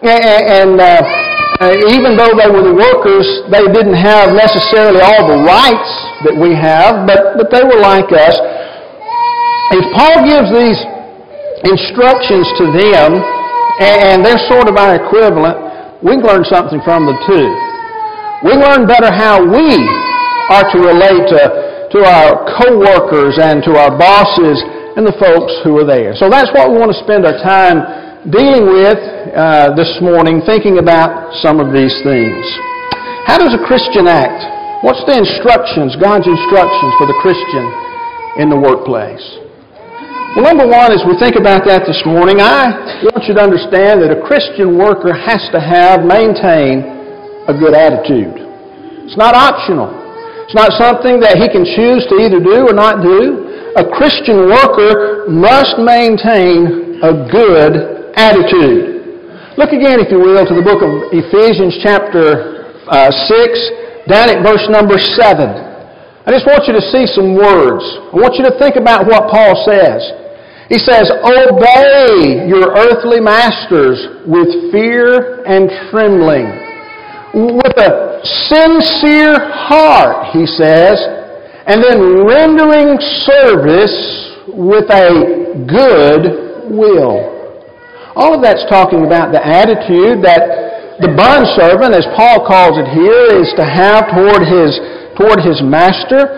and 0.06 0.78
uh, 0.78 1.02
uh, 1.58 1.74
even 1.90 2.14
though 2.14 2.30
they 2.38 2.46
were 2.46 2.62
the 2.62 2.74
workers, 2.74 3.26
they 3.50 3.66
didn't 3.74 3.98
have 3.98 4.30
necessarily 4.30 5.02
all 5.02 5.26
the 5.26 5.40
rights 5.42 5.90
that 6.22 6.34
we 6.34 6.54
have, 6.54 7.06
but, 7.10 7.34
but 7.34 7.50
they 7.50 7.66
were 7.66 7.82
like 7.82 8.06
us. 8.14 8.38
If 9.74 9.82
Paul 9.98 10.22
gives 10.22 10.50
these 10.54 10.78
instructions 11.66 12.46
to 12.62 12.70
them, 12.70 13.18
and 13.82 14.22
they're 14.22 14.46
sort 14.46 14.70
of 14.70 14.78
our 14.78 14.94
equivalent, 14.94 15.58
we 16.06 16.14
can 16.14 16.22
learn 16.22 16.44
something 16.46 16.78
from 16.86 17.10
the 17.10 17.18
two. 17.26 17.46
We 18.46 18.54
learn 18.54 18.86
better 18.86 19.10
how 19.10 19.42
we 19.42 19.74
are 20.54 20.66
to 20.70 20.78
relate 20.78 21.26
to, 21.34 21.40
to 21.90 21.98
our 22.06 22.46
co-workers 22.62 23.42
and 23.42 23.64
to 23.66 23.74
our 23.74 23.90
bosses 23.98 24.62
and 24.96 25.02
the 25.06 25.16
folks 25.18 25.52
who 25.66 25.74
are 25.78 25.86
there. 25.86 26.14
So 26.14 26.30
that's 26.30 26.50
what 26.54 26.70
we 26.70 26.78
want 26.78 26.94
to 26.94 27.00
spend 27.02 27.26
our 27.26 27.38
time 27.42 27.82
dealing 28.30 28.70
with 28.70 28.96
uh, 29.34 29.74
this 29.74 29.90
morning, 30.00 30.40
thinking 30.46 30.78
about 30.78 31.34
some 31.42 31.58
of 31.58 31.74
these 31.74 31.92
things. 32.06 32.42
How 33.26 33.36
does 33.36 33.52
a 33.52 33.62
Christian 33.66 34.06
act? 34.06 34.40
What's 34.86 35.02
the 35.08 35.16
instructions, 35.16 35.96
God's 35.96 36.28
instructions 36.28 36.92
for 37.00 37.08
the 37.08 37.18
Christian 37.24 37.64
in 38.38 38.48
the 38.52 38.56
workplace? 38.56 39.24
Well, 40.36 40.50
number 40.50 40.66
one, 40.66 40.90
as 40.90 41.02
we 41.06 41.14
think 41.16 41.38
about 41.38 41.62
that 41.70 41.86
this 41.86 42.02
morning, 42.02 42.42
I 42.42 43.06
want 43.06 43.22
you 43.26 43.34
to 43.38 43.42
understand 43.42 44.02
that 44.02 44.10
a 44.10 44.18
Christian 44.26 44.74
worker 44.76 45.14
has 45.14 45.38
to 45.54 45.60
have, 45.62 46.02
maintain 46.02 46.82
a 47.46 47.54
good 47.54 47.70
attitude. 47.70 48.34
It's 49.06 49.20
not 49.20 49.38
optional. 49.38 49.92
It's 50.48 50.56
not 50.56 50.74
something 50.74 51.20
that 51.20 51.38
he 51.38 51.46
can 51.48 51.62
choose 51.62 52.04
to 52.10 52.18
either 52.18 52.42
do 52.42 52.66
or 52.66 52.74
not 52.74 53.00
do. 53.04 53.43
A 53.74 53.82
Christian 53.90 54.46
worker 54.46 55.26
must 55.26 55.82
maintain 55.82 57.02
a 57.02 57.26
good 57.26 58.14
attitude. 58.14 58.94
Look 59.58 59.74
again, 59.74 59.98
if 59.98 60.14
you 60.14 60.22
will, 60.22 60.46
to 60.46 60.54
the 60.54 60.62
book 60.62 60.78
of 60.78 61.10
Ephesians 61.10 61.82
chapter 61.82 62.70
uh, 62.86 63.10
6, 63.10 64.06
down 64.06 64.30
at 64.30 64.46
verse 64.46 64.62
number 64.70 64.94
7. 64.94 65.26
I 66.22 66.30
just 66.30 66.46
want 66.46 66.70
you 66.70 66.74
to 66.78 66.84
see 66.94 67.02
some 67.18 67.34
words. 67.34 67.82
I 68.14 68.16
want 68.22 68.38
you 68.38 68.46
to 68.46 68.54
think 68.62 68.78
about 68.78 69.10
what 69.10 69.26
Paul 69.26 69.58
says. 69.66 70.06
He 70.70 70.78
says, 70.78 71.10
Obey 71.10 72.46
your 72.46 72.78
earthly 72.78 73.18
masters 73.18 73.98
with 74.22 74.70
fear 74.70 75.42
and 75.50 75.66
trembling, 75.90 76.46
with 77.58 77.74
a 77.74 78.22
sincere 78.54 79.50
heart, 79.50 80.30
he 80.30 80.46
says, 80.46 81.23
and 81.66 81.82
then 81.82 82.26
rendering 82.28 83.00
service 83.24 83.96
with 84.52 84.84
a 84.92 85.64
good 85.64 86.68
will. 86.68 87.32
All 88.14 88.36
of 88.36 88.42
that's 88.42 88.64
talking 88.68 89.06
about 89.06 89.32
the 89.32 89.40
attitude 89.40 90.22
that 90.22 91.00
the 91.02 91.10
bondservant, 91.18 91.96
as 91.96 92.06
Paul 92.14 92.46
calls 92.46 92.78
it 92.78 92.86
here, 92.94 93.42
is 93.42 93.50
to 93.58 93.66
have 93.66 94.12
toward 94.14 94.46
his, 94.46 94.78
toward 95.18 95.42
his 95.42 95.58
master. 95.64 96.30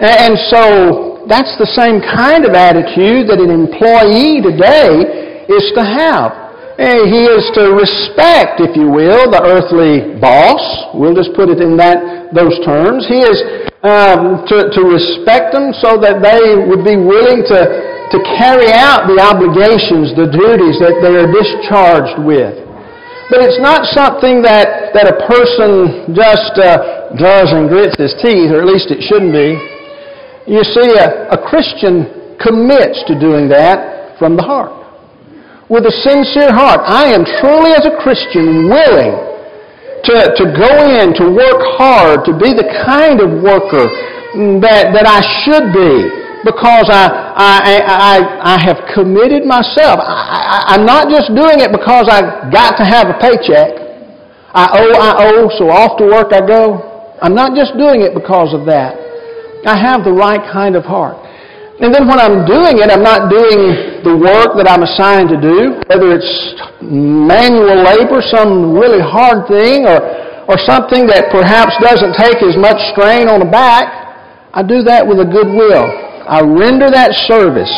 And 0.00 0.38
so 0.48 1.26
that's 1.28 1.52
the 1.60 1.68
same 1.76 2.00
kind 2.00 2.48
of 2.48 2.56
attitude 2.56 3.28
that 3.28 3.36
an 3.36 3.52
employee 3.52 4.40
today 4.40 5.44
is 5.52 5.68
to 5.76 5.84
have. 5.84 6.47
He 6.78 7.26
is 7.26 7.42
to 7.58 7.74
respect, 7.74 8.62
if 8.62 8.78
you 8.78 8.86
will, 8.86 9.26
the 9.34 9.42
earthly 9.42 10.14
boss. 10.22 10.62
We'll 10.94 11.14
just 11.14 11.34
put 11.34 11.50
it 11.50 11.58
in 11.58 11.74
that 11.74 12.30
those 12.30 12.54
terms. 12.62 13.02
He 13.10 13.18
is 13.18 13.42
um, 13.82 14.46
to, 14.46 14.70
to 14.70 14.80
respect 14.86 15.58
them 15.58 15.74
so 15.74 15.98
that 15.98 16.22
they 16.22 16.54
would 16.70 16.86
be 16.86 16.94
willing 16.94 17.42
to, 17.50 17.60
to 18.14 18.18
carry 18.38 18.70
out 18.70 19.10
the 19.10 19.18
obligations, 19.18 20.14
the 20.14 20.30
duties 20.30 20.78
that 20.78 21.02
they 21.02 21.18
are 21.18 21.26
discharged 21.26 22.22
with. 22.22 22.54
But 23.26 23.42
it's 23.42 23.58
not 23.58 23.82
something 23.90 24.38
that, 24.46 24.94
that 24.94 25.10
a 25.10 25.18
person 25.26 26.14
just 26.14 26.62
uh, 26.62 27.10
and 27.18 27.66
grits 27.66 27.98
his 27.98 28.14
teeth, 28.22 28.54
or 28.54 28.62
at 28.62 28.70
least 28.70 28.94
it 28.94 29.02
shouldn't 29.02 29.34
be. 29.34 29.58
You 30.46 30.62
see, 30.62 30.94
a, 30.94 31.34
a 31.34 31.38
Christian 31.42 32.38
commits 32.38 33.02
to 33.10 33.18
doing 33.18 33.50
that 33.50 34.14
from 34.22 34.38
the 34.38 34.46
heart 34.46 34.77
with 35.68 35.84
a 35.84 35.94
sincere 36.04 36.52
heart. 36.52 36.80
I 36.84 37.12
am 37.12 37.24
truly, 37.40 37.72
as 37.76 37.84
a 37.84 37.94
Christian, 38.00 38.68
willing 38.68 39.12
to, 40.04 40.14
to 40.36 40.44
go 40.56 40.72
in, 40.88 41.12
to 41.20 41.24
work 41.28 41.60
hard, 41.76 42.24
to 42.24 42.32
be 42.32 42.56
the 42.56 42.64
kind 42.84 43.20
of 43.20 43.44
worker 43.44 43.84
that, 44.64 44.96
that 44.96 45.06
I 45.08 45.20
should 45.44 45.72
be 45.72 46.18
because 46.46 46.86
I, 46.88 47.34
I, 47.34 47.56
I, 47.82 48.16
I 48.54 48.56
have 48.62 48.78
committed 48.94 49.44
myself. 49.44 49.98
I, 50.00 50.72
I'm 50.74 50.86
not 50.86 51.10
just 51.10 51.34
doing 51.34 51.60
it 51.60 51.74
because 51.74 52.06
I 52.08 52.48
got 52.48 52.78
to 52.78 52.84
have 52.86 53.10
a 53.10 53.16
paycheck. 53.18 53.74
I 54.54 54.64
owe, 54.80 54.94
I 54.96 55.10
owe, 55.28 55.48
so 55.58 55.68
off 55.68 55.98
to 55.98 56.06
work 56.06 56.32
I 56.32 56.40
go. 56.40 57.14
I'm 57.20 57.34
not 57.34 57.52
just 57.58 57.76
doing 57.76 58.00
it 58.00 58.14
because 58.14 58.54
of 58.54 58.64
that. 58.66 58.94
I 59.66 59.76
have 59.76 60.04
the 60.06 60.14
right 60.14 60.40
kind 60.52 60.76
of 60.76 60.84
heart. 60.84 61.18
And 61.82 61.92
then 61.92 62.06
when 62.06 62.18
I'm 62.18 62.46
doing 62.46 62.78
it, 62.78 62.88
I'm 62.90 63.02
not 63.02 63.28
doing 63.28 63.87
the 64.04 64.14
work 64.14 64.54
that 64.58 64.66
I'm 64.70 64.82
assigned 64.86 65.28
to 65.34 65.38
do, 65.40 65.78
whether 65.90 66.14
it's 66.14 66.32
manual 66.82 67.82
labor, 67.82 68.22
some 68.22 68.74
really 68.74 69.02
hard 69.02 69.46
thing, 69.50 69.86
or, 69.86 69.98
or 70.46 70.56
something 70.66 71.06
that 71.10 71.30
perhaps 71.34 71.74
doesn't 71.82 72.14
take 72.14 72.42
as 72.42 72.54
much 72.56 72.78
strain 72.94 73.26
on 73.28 73.40
the 73.42 73.50
back. 73.50 73.90
I 74.54 74.62
do 74.62 74.82
that 74.86 75.06
with 75.06 75.20
a 75.20 75.28
good 75.28 75.50
will. 75.50 75.86
I 76.28 76.40
render 76.44 76.90
that 76.90 77.12
service 77.28 77.70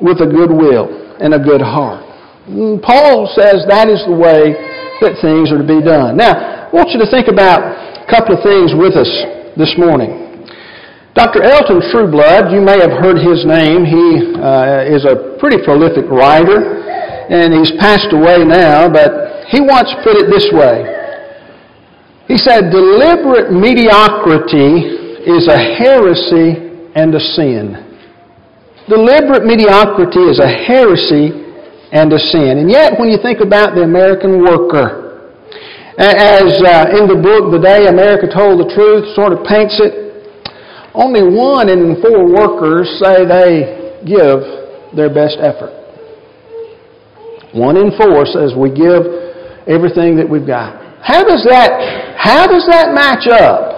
with 0.00 0.20
a 0.20 0.28
good 0.28 0.50
will 0.52 0.90
and 1.20 1.34
a 1.34 1.40
good 1.40 1.62
heart. 1.62 2.04
And 2.48 2.82
Paul 2.82 3.30
says 3.32 3.64
that 3.70 3.86
is 3.86 4.02
the 4.04 4.16
way 4.16 4.56
that 5.04 5.18
things 5.22 5.50
are 5.54 5.58
to 5.58 5.66
be 5.66 5.82
done. 5.82 6.16
Now, 6.16 6.34
I 6.34 6.70
want 6.74 6.90
you 6.90 6.98
to 6.98 7.08
think 7.10 7.28
about 7.28 7.62
a 7.62 8.06
couple 8.10 8.34
of 8.34 8.42
things 8.42 8.74
with 8.74 8.94
us 8.98 9.10
this 9.56 9.74
morning. 9.78 10.31
Dr. 11.14 11.44
Elton 11.44 11.84
Trueblood, 11.92 12.48
you 12.56 12.64
may 12.64 12.80
have 12.80 12.96
heard 12.96 13.20
his 13.20 13.44
name. 13.44 13.84
He 13.84 14.32
uh, 14.32 14.88
is 14.88 15.04
a 15.04 15.36
pretty 15.36 15.60
prolific 15.60 16.08
writer, 16.08 16.56
and 17.28 17.52
he's 17.52 17.76
passed 17.76 18.08
away 18.16 18.40
now, 18.48 18.88
but 18.88 19.44
he 19.52 19.60
once 19.60 19.92
put 20.00 20.16
it 20.16 20.32
this 20.32 20.48
way. 20.56 20.88
He 22.32 22.40
said, 22.40 22.72
Deliberate 22.72 23.52
mediocrity 23.52 24.88
is 25.28 25.52
a 25.52 25.60
heresy 25.76 26.80
and 26.96 27.12
a 27.12 27.20
sin. 27.20 27.76
Deliberate 28.88 29.44
mediocrity 29.44 30.32
is 30.32 30.40
a 30.40 30.48
heresy 30.48 31.28
and 31.92 32.08
a 32.08 32.18
sin. 32.18 32.56
And 32.56 32.70
yet, 32.70 32.96
when 32.98 33.12
you 33.12 33.18
think 33.20 33.44
about 33.44 33.76
the 33.76 33.84
American 33.84 34.40
worker, 34.40 35.28
as 36.00 36.56
uh, 36.56 36.96
in 36.96 37.04
the 37.04 37.20
book, 37.20 37.52
The 37.52 37.60
Day 37.60 37.84
America 37.92 38.32
Told 38.32 38.64
the 38.64 38.72
Truth 38.72 39.12
sort 39.14 39.36
of 39.36 39.44
paints 39.44 39.76
it, 39.76 40.11
only 40.94 41.24
one 41.24 41.68
in 41.68 42.00
four 42.04 42.28
workers 42.28 42.84
say 43.00 43.24
they 43.24 44.04
give 44.04 44.44
their 44.92 45.08
best 45.08 45.40
effort. 45.40 45.72
One 47.52 47.76
in 47.76 47.92
four 47.96 48.24
says 48.28 48.52
we 48.56 48.72
give 48.72 49.04
everything 49.68 50.16
that 50.16 50.28
we've 50.28 50.46
got. 50.46 51.00
How 51.00 51.24
does 51.24 51.44
that, 51.48 52.16
how 52.16 52.46
does 52.46 52.64
that 52.68 52.92
match 52.92 53.26
up? 53.28 53.72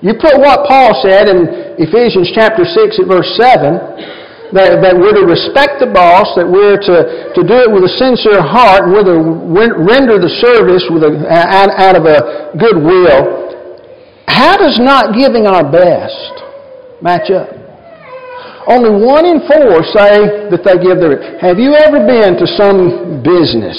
You 0.00 0.16
put 0.16 0.36
what 0.40 0.64
Paul 0.68 0.96
said 1.04 1.28
in 1.28 1.76
Ephesians 1.76 2.32
chapter 2.32 2.64
6 2.64 3.00
at 3.00 3.06
verse 3.08 3.28
7, 3.36 4.56
that, 4.56 4.82
that 4.82 4.94
we're 4.96 5.14
to 5.14 5.26
respect 5.28 5.78
the 5.78 5.86
boss, 5.86 6.34
that 6.34 6.48
we're 6.48 6.80
to, 6.80 6.96
to 7.36 7.42
do 7.44 7.56
it 7.62 7.70
with 7.70 7.86
a 7.86 7.92
sincere 8.00 8.42
heart, 8.42 8.88
and 8.88 8.90
we're 8.90 9.06
to 9.06 9.20
render 9.78 10.18
the 10.18 10.32
service 10.42 10.82
with 10.90 11.06
a, 11.06 11.12
out, 11.30 11.70
out 11.76 11.94
of 11.94 12.04
a 12.08 12.50
good 12.58 12.80
will. 12.80 13.52
How 14.26 14.56
does 14.56 14.80
not 14.80 15.14
giving 15.14 15.46
our 15.46 15.62
best 15.62 16.49
match 17.02 17.30
up. 17.30 17.48
Only 18.68 18.92
one 18.92 19.24
in 19.24 19.40
four 19.48 19.82
say 19.82 20.48
that 20.52 20.60
they 20.62 20.76
give 20.78 21.00
their. 21.00 21.40
Have 21.40 21.58
you 21.58 21.74
ever 21.74 22.04
been 22.04 22.36
to 22.36 22.46
some 22.60 23.24
business, 23.24 23.76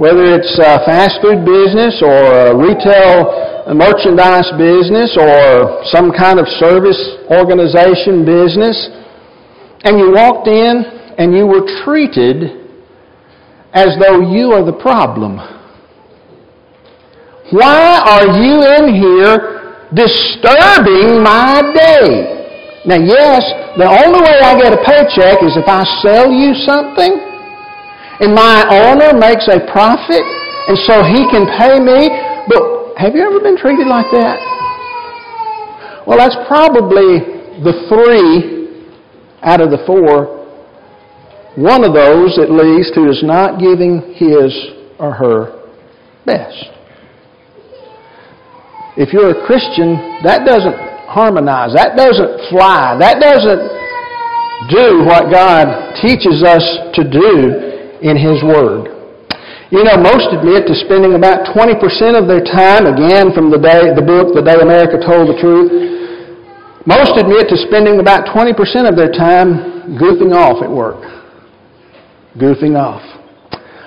whether 0.00 0.24
it's 0.34 0.58
a 0.58 0.80
fast 0.88 1.20
food 1.20 1.44
business 1.44 2.00
or 2.00 2.50
a 2.50 2.56
retail 2.56 3.72
merchandise 3.76 4.48
business 4.56 5.14
or 5.14 5.84
some 5.92 6.10
kind 6.10 6.40
of 6.40 6.48
service 6.58 6.98
organization 7.30 8.24
business, 8.24 8.74
and 9.84 10.00
you 10.00 10.10
walked 10.16 10.48
in 10.48 10.82
and 11.20 11.36
you 11.36 11.46
were 11.46 11.62
treated 11.84 12.64
as 13.72 13.94
though 14.00 14.24
you 14.32 14.50
are 14.56 14.64
the 14.64 14.76
problem? 14.80 15.36
Why 17.52 18.00
are 18.02 18.26
you 18.40 18.62
in 18.78 18.94
here 18.94 19.59
disturbing 19.94 21.22
my 21.22 21.62
day. 21.74 22.38
Now, 22.86 22.96
yes, 22.96 23.42
the 23.76 23.84
only 23.84 24.20
way 24.22 24.36
I 24.40 24.56
get 24.56 24.72
a 24.72 24.80
paycheck 24.86 25.42
is 25.44 25.56
if 25.56 25.68
I 25.68 25.84
sell 26.00 26.32
you 26.32 26.54
something 26.64 27.12
and 28.20 28.34
my 28.34 28.64
owner 28.68 29.12
makes 29.18 29.48
a 29.48 29.60
profit 29.72 30.24
and 30.68 30.76
so 30.86 31.02
he 31.04 31.28
can 31.28 31.44
pay 31.58 31.80
me. 31.80 32.08
But 32.48 32.96
have 32.96 33.14
you 33.14 33.24
ever 33.26 33.40
been 33.40 33.56
treated 33.56 33.86
like 33.86 34.08
that? 34.12 34.38
Well, 36.06 36.18
that's 36.18 36.36
probably 36.48 37.20
the 37.60 37.86
three 37.88 38.88
out 39.42 39.60
of 39.60 39.70
the 39.70 39.82
four. 39.86 40.40
One 41.56 41.84
of 41.84 41.94
those, 41.94 42.38
at 42.38 42.50
least, 42.50 42.94
who 42.94 43.10
is 43.10 43.22
not 43.22 43.58
giving 43.58 44.14
his 44.14 44.54
or 44.98 45.12
her 45.12 45.68
best. 46.24 46.79
If 49.00 49.16
you're 49.16 49.32
a 49.32 49.40
Christian, 49.48 49.96
that 50.20 50.44
doesn't 50.44 50.76
harmonize. 51.08 51.72
That 51.72 51.96
doesn't 51.96 52.52
fly. 52.52 53.00
That 53.00 53.16
doesn't 53.16 53.64
do 54.68 55.08
what 55.08 55.32
God 55.32 55.96
teaches 56.04 56.44
us 56.44 56.60
to 57.00 57.08
do 57.08 57.96
in 58.04 58.20
His 58.20 58.44
Word. 58.44 58.92
You 59.72 59.88
know, 59.88 59.96
most 59.96 60.28
admit 60.36 60.68
to 60.68 60.76
spending 60.84 61.16
about 61.16 61.48
20% 61.48 61.80
of 62.12 62.28
their 62.28 62.44
time, 62.44 62.84
again 62.84 63.32
from 63.32 63.48
the 63.48 63.56
day, 63.56 63.88
the 63.96 64.04
book, 64.04 64.36
The 64.36 64.44
Day 64.44 64.60
America 64.60 65.00
Told 65.00 65.32
the 65.32 65.38
Truth, 65.40 65.72
most 66.84 67.16
admit 67.16 67.48
to 67.48 67.56
spending 67.56 68.04
about 68.04 68.28
20% 68.28 68.52
of 68.84 69.00
their 69.00 69.16
time 69.16 69.96
goofing 69.96 70.36
off 70.36 70.60
at 70.60 70.68
work. 70.68 71.00
Goofing 72.36 72.76
off. 72.76 73.00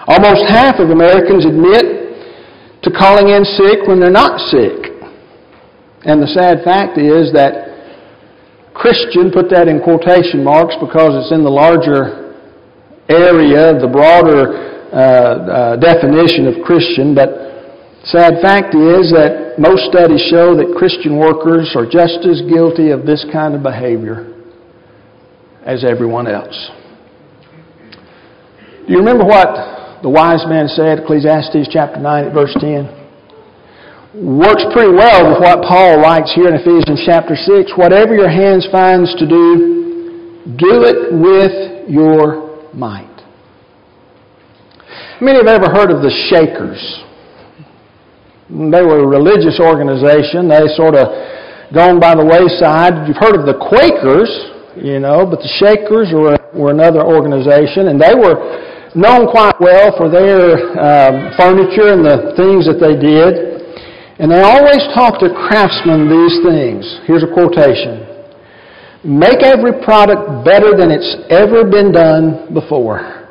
Almost 0.10 0.42
half 0.50 0.82
of 0.82 0.90
Americans 0.90 1.46
admit 1.46 2.82
to 2.82 2.90
calling 2.90 3.30
in 3.30 3.46
sick 3.46 3.86
when 3.86 4.00
they're 4.00 4.10
not 4.10 4.40
sick. 4.50 4.93
And 6.06 6.22
the 6.22 6.28
sad 6.28 6.64
fact 6.64 6.98
is 7.00 7.32
that 7.32 7.72
Christian, 8.74 9.32
put 9.32 9.50
that 9.52 9.68
in 9.68 9.80
quotation 9.80 10.44
marks 10.44 10.76
because 10.82 11.16
it's 11.16 11.32
in 11.32 11.44
the 11.44 11.54
larger 11.54 12.36
area, 13.08 13.72
the 13.78 13.88
broader 13.88 14.90
uh, 14.92 14.98
uh, 14.98 15.76
definition 15.78 16.48
of 16.48 16.66
Christian, 16.66 17.16
but 17.16 17.30
sad 18.04 18.42
fact 18.42 18.76
is 18.76 19.14
that 19.14 19.56
most 19.58 19.88
studies 19.88 20.26
show 20.28 20.58
that 20.58 20.76
Christian 20.78 21.18
workers 21.18 21.72
are 21.78 21.86
just 21.86 22.26
as 22.26 22.42
guilty 22.50 22.90
of 22.90 23.06
this 23.06 23.24
kind 23.32 23.56
of 23.56 23.64
behavior 23.64 24.34
as 25.66 25.86
everyone 25.86 26.28
else. 26.28 26.56
Do 28.86 28.92
you 28.92 29.00
remember 29.00 29.24
what 29.24 30.02
the 30.02 30.10
wise 30.10 30.44
man 30.50 30.68
said, 30.68 31.00
Ecclesiastes 31.00 31.70
chapter 31.72 32.00
9 32.02 32.34
verse 32.34 32.56
10? 32.60 33.03
Works 34.14 34.62
pretty 34.74 34.94
well 34.94 35.34
with 35.34 35.42
what 35.42 35.66
Paul 35.66 35.98
writes 35.98 36.32
here 36.36 36.48
in 36.48 36.54
Ephesians 36.54 37.02
chapter 37.06 37.34
6. 37.36 37.74
Whatever 37.78 38.14
your 38.14 38.30
hands 38.30 38.68
finds 38.72 39.10
to 39.18 39.26
do, 39.26 40.38
do 40.54 40.86
it 40.86 41.10
with 41.18 41.90
your 41.90 42.62
might. 42.74 43.10
Many 45.20 45.40
have 45.40 45.48
ever 45.48 45.66
heard 45.66 45.90
of 45.90 46.06
the 46.06 46.14
Shakers. 46.30 46.78
They 48.50 48.86
were 48.86 49.02
a 49.02 49.08
religious 49.08 49.58
organization. 49.60 50.46
They 50.46 50.62
sort 50.78 50.94
of 50.94 51.74
gone 51.74 52.00
by 52.00 52.14
the 52.14 52.26
wayside. 52.26 53.08
You've 53.08 53.18
heard 53.18 53.34
of 53.34 53.50
the 53.50 53.58
Quakers, 53.58 54.30
you 54.78 55.00
know, 55.00 55.26
but 55.26 55.42
the 55.42 55.50
Shakers 55.58 56.14
were, 56.14 56.38
were 56.54 56.70
another 56.70 57.02
organization, 57.02 57.90
and 57.90 57.98
they 57.98 58.14
were 58.14 58.38
known 58.94 59.26
quite 59.26 59.58
well 59.58 59.90
for 59.98 60.06
their 60.06 60.54
um, 60.78 61.34
furniture 61.34 61.90
and 61.98 62.06
the 62.06 62.38
things 62.38 62.70
that 62.70 62.78
they 62.78 62.94
did. 62.94 63.53
And 64.20 64.30
they 64.30 64.42
always 64.42 64.82
taught 64.94 65.18
their 65.18 65.34
craftsmen 65.34 66.06
these 66.06 66.38
things. 66.46 66.86
Here's 67.10 67.26
a 67.26 67.32
quotation. 67.34 68.06
Make 69.04 69.42
every 69.42 69.74
product 69.84 70.46
better 70.46 70.78
than 70.78 70.94
it's 70.94 71.18
ever 71.34 71.66
been 71.66 71.92
done 71.92 72.54
before. 72.54 73.26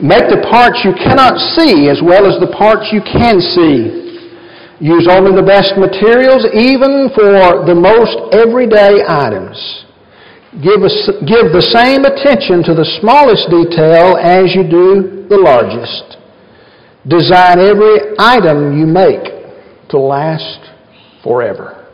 Make 0.00 0.32
the 0.32 0.42
parts 0.48 0.80
you 0.82 0.96
cannot 0.96 1.36
see 1.54 1.92
as 1.92 2.00
well 2.02 2.26
as 2.26 2.40
the 2.40 2.50
parts 2.56 2.88
you 2.90 3.04
can 3.04 3.38
see. 3.38 4.00
Use 4.80 5.06
only 5.06 5.30
the 5.30 5.46
best 5.46 5.78
materials, 5.78 6.42
even 6.50 7.12
for 7.14 7.62
the 7.68 7.76
most 7.76 8.34
everyday 8.34 9.04
items. 9.06 9.54
Give, 10.58 10.82
a, 10.82 10.90
give 11.22 11.54
the 11.54 11.62
same 11.70 12.02
attention 12.02 12.64
to 12.66 12.74
the 12.74 12.88
smallest 12.98 13.46
detail 13.46 14.18
as 14.18 14.50
you 14.56 14.64
do 14.66 15.28
the 15.28 15.38
largest. 15.38 16.18
Design 17.06 17.60
every 17.60 18.18
item 18.18 18.74
you 18.74 18.86
make 18.88 19.41
to 19.92 19.98
last 19.98 20.58
forever. 21.22 21.88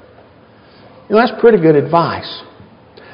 You 1.09 1.17
know, 1.17 1.21
that's 1.21 1.39
pretty 1.41 1.59
good 1.59 1.77
advice. 1.77 2.43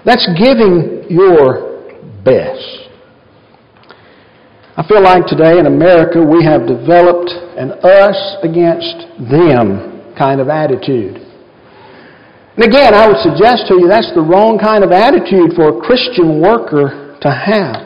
That's 0.04 0.26
giving 0.38 1.06
your 1.10 1.90
best. 2.24 2.84
I 4.76 4.82
feel 4.88 5.02
like 5.02 5.26
today 5.26 5.58
in 5.58 5.66
America 5.66 6.18
we 6.18 6.44
have 6.44 6.66
developed 6.66 7.30
an 7.30 7.72
us 7.82 8.18
against 8.42 9.06
them 9.30 10.14
kind 10.18 10.40
of 10.40 10.48
attitude. 10.48 11.16
And 12.56 12.64
again, 12.64 12.94
I 12.94 13.06
would 13.06 13.18
suggest 13.18 13.66
to 13.68 13.74
you 13.74 13.88
that's 13.88 14.12
the 14.14 14.22
wrong 14.22 14.58
kind 14.58 14.84
of 14.84 14.90
attitude 14.90 15.54
for 15.54 15.78
a 15.78 15.80
Christian 15.80 16.40
worker 16.40 17.18
to 17.20 17.30
have. 17.30 17.83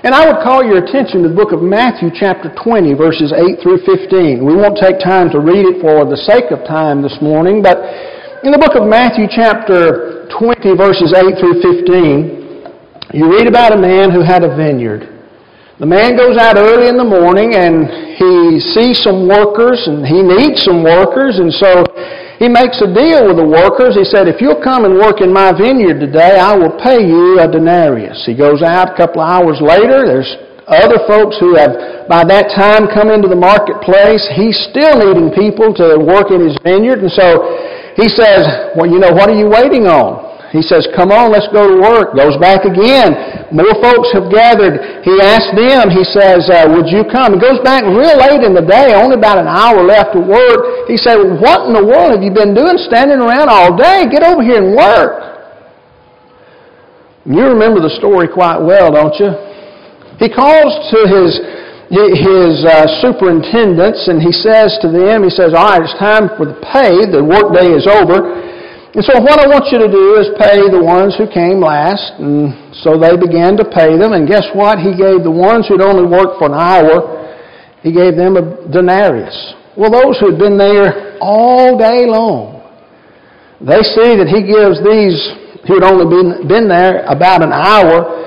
And 0.00 0.16
I 0.16 0.24
would 0.24 0.40
call 0.40 0.64
your 0.64 0.80
attention 0.80 1.20
to 1.20 1.28
the 1.28 1.36
book 1.36 1.52
of 1.52 1.60
Matthew 1.60 2.08
chapter 2.08 2.48
20 2.56 2.96
verses 2.96 3.36
8 3.36 3.60
through 3.60 3.84
15. 3.84 4.40
We 4.40 4.56
won't 4.56 4.80
take 4.80 4.96
time 4.96 5.28
to 5.28 5.44
read 5.44 5.68
it 5.68 5.84
for 5.84 6.08
the 6.08 6.16
sake 6.16 6.48
of 6.48 6.64
time 6.64 7.04
this 7.04 7.20
morning, 7.20 7.60
but 7.60 7.76
in 8.40 8.48
the 8.48 8.56
book 8.56 8.80
of 8.80 8.88
Matthew 8.88 9.28
chapter 9.28 10.24
20 10.32 10.72
verses 10.72 11.12
8 11.12 11.36
through 11.36 11.60
15, 11.60 13.12
you 13.12 13.28
read 13.28 13.44
about 13.44 13.76
a 13.76 13.80
man 13.80 14.08
who 14.08 14.24
had 14.24 14.40
a 14.40 14.48
vineyard. 14.56 15.04
The 15.76 15.84
man 15.84 16.16
goes 16.16 16.40
out 16.40 16.56
early 16.56 16.88
in 16.88 16.96
the 16.96 17.04
morning 17.04 17.52
and 17.60 17.84
he 18.16 18.56
sees 18.56 19.04
some 19.04 19.28
workers 19.28 19.84
and 19.84 20.00
he 20.08 20.24
needs 20.24 20.64
some 20.64 20.80
workers 20.80 21.36
and 21.36 21.52
so 21.52 21.84
he 22.40 22.48
makes 22.48 22.80
a 22.80 22.88
deal 22.88 23.28
with 23.28 23.36
the 23.36 23.44
workers. 23.44 24.00
He 24.00 24.08
said, 24.08 24.24
if 24.24 24.40
you'll 24.40 24.64
come 24.64 24.88
and 24.88 24.96
work 24.96 25.20
in 25.20 25.28
my 25.28 25.52
vineyard 25.52 26.00
today, 26.00 26.40
I 26.40 26.56
will 26.56 26.72
pay 26.80 27.04
you 27.04 27.36
a 27.36 27.44
denarius. 27.44 28.24
He 28.24 28.32
goes 28.32 28.64
out 28.64 28.88
a 28.88 28.96
couple 28.96 29.20
of 29.20 29.28
hours 29.28 29.60
later. 29.60 30.08
There's 30.08 30.40
other 30.64 31.04
folks 31.04 31.36
who 31.36 31.60
have 31.60 32.08
by 32.08 32.24
that 32.24 32.48
time 32.56 32.88
come 32.88 33.12
into 33.12 33.28
the 33.28 33.36
marketplace. 33.36 34.24
He's 34.32 34.56
still 34.72 34.96
needing 34.96 35.28
people 35.36 35.76
to 35.84 36.00
work 36.00 36.32
in 36.32 36.40
his 36.40 36.56
vineyard 36.64 37.04
and 37.04 37.12
so 37.12 37.44
he 38.00 38.08
says, 38.08 38.72
well, 38.72 38.88
you 38.88 38.96
know, 38.96 39.12
what 39.12 39.28
are 39.28 39.36
you 39.36 39.50
waiting 39.50 39.84
on? 39.84 40.29
He 40.50 40.66
says, 40.66 40.82
come 40.98 41.14
on, 41.14 41.30
let's 41.30 41.46
go 41.54 41.62
to 41.62 41.78
work. 41.78 42.18
Goes 42.18 42.34
back 42.42 42.66
again. 42.66 43.14
More 43.54 43.70
folks 43.78 44.10
have 44.10 44.26
gathered. 44.34 45.06
He 45.06 45.14
asks 45.22 45.54
them, 45.54 45.94
he 45.94 46.02
says, 46.02 46.50
uh, 46.50 46.66
would 46.66 46.90
you 46.90 47.06
come? 47.06 47.38
He 47.38 47.40
goes 47.40 47.62
back 47.62 47.86
real 47.86 48.18
late 48.18 48.42
in 48.42 48.50
the 48.50 48.66
day, 48.66 48.90
only 48.98 49.14
about 49.14 49.38
an 49.38 49.46
hour 49.46 49.78
left 49.86 50.10
to 50.18 50.20
work. 50.20 50.90
He 50.90 50.98
said, 50.98 51.22
what 51.38 51.70
in 51.70 51.72
the 51.78 51.86
world 51.86 52.18
have 52.18 52.22
you 52.26 52.34
been 52.34 52.50
doing 52.50 52.82
standing 52.82 53.22
around 53.22 53.46
all 53.46 53.78
day? 53.78 54.10
Get 54.10 54.26
over 54.26 54.42
here 54.42 54.58
and 54.58 54.74
work. 54.74 55.30
You 57.30 57.46
remember 57.46 57.78
the 57.78 57.94
story 58.02 58.26
quite 58.26 58.58
well, 58.58 58.90
don't 58.90 59.14
you? 59.22 59.30
He 60.18 60.26
calls 60.26 60.74
to 60.90 60.98
his 61.06 61.30
his 61.90 62.62
uh, 62.62 62.86
superintendents 63.02 64.06
and 64.06 64.22
he 64.22 64.30
says 64.30 64.78
to 64.78 64.86
them, 64.86 65.26
he 65.26 65.30
says, 65.30 65.54
all 65.54 65.74
right, 65.74 65.82
it's 65.82 65.98
time 65.98 66.30
for 66.38 66.46
the 66.46 66.54
pay. 66.62 67.02
The 67.02 67.18
workday 67.18 67.74
is 67.74 67.82
over. 67.86 68.49
And 68.90 69.06
so 69.06 69.22
what 69.22 69.38
I 69.38 69.46
want 69.46 69.70
you 69.70 69.78
to 69.78 69.86
do 69.86 70.18
is 70.18 70.34
pay 70.34 70.66
the 70.66 70.82
ones 70.82 71.14
who 71.14 71.30
came 71.30 71.62
last. 71.62 72.18
And 72.18 72.74
so 72.82 72.98
they 72.98 73.14
began 73.14 73.54
to 73.62 73.64
pay 73.64 73.94
them. 73.94 74.18
And 74.18 74.26
guess 74.26 74.50
what? 74.50 74.82
He 74.82 74.90
gave 74.98 75.22
the 75.22 75.30
ones 75.30 75.70
who'd 75.70 75.80
only 75.80 76.02
worked 76.02 76.42
for 76.42 76.50
an 76.50 76.58
hour, 76.58 77.22
he 77.86 77.94
gave 77.94 78.18
them 78.18 78.34
a 78.34 78.42
denarius. 78.66 79.54
Well, 79.78 79.94
those 79.94 80.18
who'd 80.18 80.38
been 80.38 80.58
there 80.58 81.16
all 81.22 81.78
day 81.78 82.04
long, 82.10 82.66
they 83.62 83.80
see 83.86 84.18
that 84.18 84.26
he 84.26 84.42
gives 84.42 84.82
these 84.82 85.16
who'd 85.70 85.86
only 85.86 86.10
been, 86.10 86.48
been 86.48 86.66
there 86.66 87.06
about 87.06 87.46
an 87.46 87.52
hour, 87.52 88.18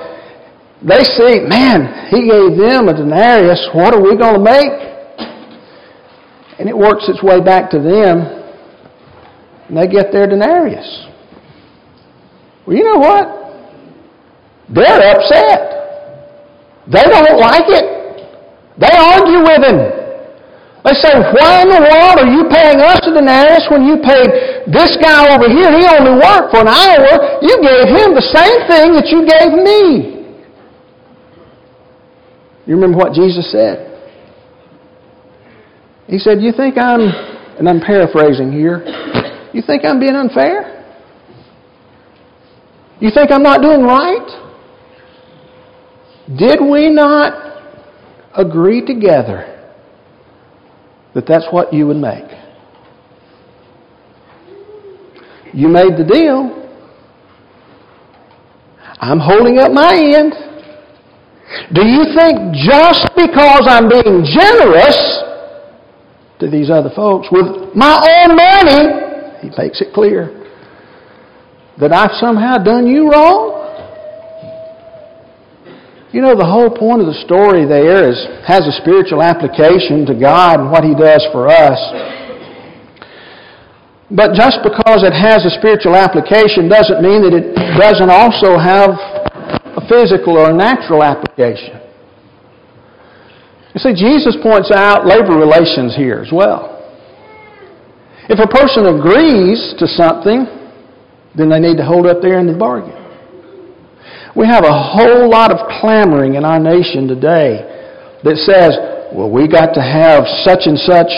they 0.80 1.04
see, 1.04 1.44
man, 1.44 2.08
he 2.08 2.24
gave 2.24 2.56
them 2.56 2.88
a 2.88 2.96
denarius. 2.96 3.68
What 3.74 3.92
are 3.92 4.00
we 4.00 4.16
going 4.16 4.40
to 4.40 4.44
make? 4.44 4.72
And 6.58 6.68
it 6.68 6.76
works 6.76 7.04
its 7.08 7.22
way 7.22 7.40
back 7.40 7.70
to 7.70 7.78
them 7.78 8.43
and 9.68 9.76
they 9.76 9.86
get 9.86 10.12
their 10.12 10.26
denarius. 10.26 11.06
Well, 12.66 12.76
you 12.76 12.84
know 12.84 12.98
what? 12.98 13.44
They're 14.68 15.16
upset. 15.16 15.74
They 16.88 17.04
don't 17.04 17.40
like 17.40 17.68
it. 17.68 17.86
They 18.78 18.92
argue 18.92 19.40
with 19.40 19.62
him. 19.64 20.04
They 20.84 20.92
say, 21.00 21.16
why 21.16 21.64
in 21.64 21.72
the 21.72 21.80
world 21.80 22.20
are 22.20 22.28
you 22.28 22.44
paying 22.52 22.80
us 22.80 23.00
a 23.08 23.12
denarius 23.14 23.64
when 23.72 23.88
you 23.88 23.96
paid 24.04 24.68
this 24.68 24.96
guy 25.00 25.32
over 25.32 25.48
here? 25.48 25.72
He 25.72 25.84
only 25.88 26.20
worked 26.20 26.52
for 26.52 26.60
an 26.60 26.68
hour. 26.68 27.40
You 27.40 27.56
gave 27.64 27.88
him 27.88 28.12
the 28.12 28.28
same 28.28 28.68
thing 28.68 28.92
that 28.92 29.08
you 29.08 29.24
gave 29.24 29.52
me. 29.64 30.14
You 32.66 32.74
remember 32.76 32.98
what 32.98 33.14
Jesus 33.14 33.50
said? 33.50 33.92
He 36.06 36.18
said, 36.18 36.42
You 36.42 36.52
think 36.52 36.76
I'm, 36.76 37.00
and 37.58 37.68
I'm 37.68 37.80
paraphrasing 37.80 38.52
here, 38.52 38.84
you 39.54 39.62
think 39.62 39.84
I'm 39.84 40.00
being 40.00 40.16
unfair? 40.16 40.84
You 43.00 43.10
think 43.14 43.30
I'm 43.30 43.42
not 43.42 43.62
doing 43.62 43.82
right? 43.82 44.26
Did 46.36 46.60
we 46.60 46.90
not 46.90 47.62
agree 48.34 48.84
together 48.84 49.50
that 51.14 51.24
that's 51.26 51.46
what 51.52 51.72
you 51.72 51.86
would 51.86 51.98
make? 51.98 52.24
You 55.52 55.68
made 55.68 55.96
the 55.96 56.04
deal. 56.04 56.60
I'm 58.98 59.20
holding 59.20 59.58
up 59.58 59.70
my 59.70 59.94
end. 59.94 60.32
Do 61.72 61.82
you 61.86 62.04
think 62.18 62.56
just 62.56 63.06
because 63.14 63.68
I'm 63.68 63.88
being 63.88 64.24
generous 64.24 64.98
to 66.40 66.50
these 66.50 66.70
other 66.70 66.90
folks 66.96 67.28
with 67.30 67.76
my 67.76 68.00
own 68.02 68.34
money 68.34 69.03
he 69.44 69.52
makes 69.60 69.84
it 69.84 69.92
clear 69.92 70.32
that 71.76 71.92
I've 71.92 72.16
somehow 72.16 72.56
done 72.56 72.86
you 72.86 73.12
wrong. 73.12 73.60
You 76.14 76.22
know, 76.22 76.38
the 76.38 76.46
whole 76.46 76.70
point 76.70 77.02
of 77.02 77.10
the 77.10 77.18
story 77.26 77.66
there 77.66 78.08
is, 78.08 78.16
has 78.46 78.62
a 78.64 78.74
spiritual 78.80 79.20
application 79.20 80.06
to 80.06 80.14
God 80.14 80.62
and 80.62 80.70
what 80.70 80.86
He 80.86 80.94
does 80.94 81.26
for 81.34 81.50
us. 81.50 81.76
But 84.14 84.32
just 84.38 84.62
because 84.62 85.02
it 85.02 85.10
has 85.10 85.42
a 85.42 85.50
spiritual 85.58 85.98
application 85.98 86.70
doesn't 86.70 87.02
mean 87.02 87.26
that 87.26 87.34
it 87.34 87.58
doesn't 87.74 88.12
also 88.14 88.54
have 88.54 88.94
a 89.74 89.82
physical 89.90 90.38
or 90.38 90.50
a 90.50 90.54
natural 90.54 91.02
application. 91.02 91.82
You 93.74 93.82
see, 93.82 93.94
Jesus 93.98 94.38
points 94.38 94.70
out 94.70 95.04
labor 95.04 95.34
relations 95.34 95.96
here 95.98 96.22
as 96.22 96.30
well. 96.30 96.73
If 98.28 98.40
a 98.40 98.48
person 98.48 98.86
agrees 98.88 99.74
to 99.78 99.86
something, 99.86 100.48
then 101.36 101.50
they 101.50 101.60
need 101.60 101.76
to 101.76 101.84
hold 101.84 102.06
up 102.06 102.22
their 102.22 102.38
end 102.38 102.48
of 102.48 102.54
the 102.54 102.60
bargain. 102.60 102.96
We 104.34 104.46
have 104.46 104.64
a 104.64 104.72
whole 104.72 105.28
lot 105.30 105.52
of 105.52 105.68
clamoring 105.80 106.34
in 106.34 106.44
our 106.44 106.58
nation 106.58 107.06
today 107.06 107.62
that 108.24 108.36
says, 108.48 108.74
well, 109.12 109.30
we 109.30 109.46
got 109.46 109.76
to 109.76 109.82
have 109.84 110.24
such 110.42 110.66
and 110.66 110.78
such 110.80 111.12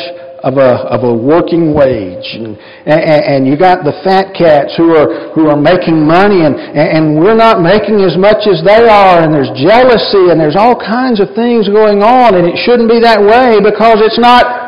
of 0.45 0.59
a, 0.59 0.85
of 0.90 1.07
a 1.07 1.14
working 1.14 1.73
wage. 1.73 2.27
And, 2.37 2.59
and, 2.85 3.23
and 3.25 3.40
you 3.47 3.57
got 3.57 3.87
the 3.87 3.97
fat 4.05 4.35
cats 4.37 4.75
who 4.77 4.92
are, 4.92 5.33
who 5.33 5.49
are 5.49 5.57
making 5.57 6.03
money 6.03 6.45
and, 6.45 6.59
and 6.75 7.16
we're 7.16 7.38
not 7.38 7.62
making 7.62 8.03
as 8.05 8.19
much 8.19 8.45
as 8.51 8.61
they 8.66 8.85
are 8.85 9.23
and 9.25 9.33
there's 9.33 9.51
jealousy 9.57 10.29
and 10.29 10.37
there's 10.37 10.59
all 10.59 10.77
kinds 10.77 11.23
of 11.23 11.33
things 11.33 11.71
going 11.71 12.03
on 12.03 12.35
and 12.37 12.45
it 12.45 12.59
shouldn't 12.66 12.90
be 12.90 13.01
that 13.01 13.23
way 13.23 13.62
because 13.62 14.03
it's 14.05 14.21
not 14.21 14.65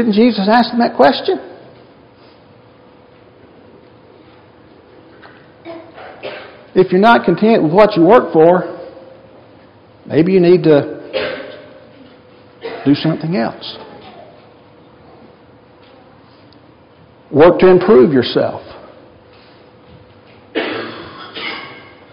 Didn't 0.00 0.14
Jesus 0.14 0.48
ask 0.50 0.70
them 0.70 0.78
that 0.78 0.96
question? 0.96 1.38
If 6.74 6.90
you're 6.90 7.02
not 7.02 7.26
content 7.26 7.62
with 7.62 7.70
what 7.70 7.98
you 7.98 8.06
work 8.06 8.32
for, 8.32 8.80
maybe 10.06 10.32
you 10.32 10.40
need 10.40 10.62
to 10.62 11.02
do 12.86 12.94
something 12.94 13.36
else. 13.36 13.76
Work 17.30 17.58
to 17.58 17.68
improve 17.68 18.10
yourself. 18.10 18.62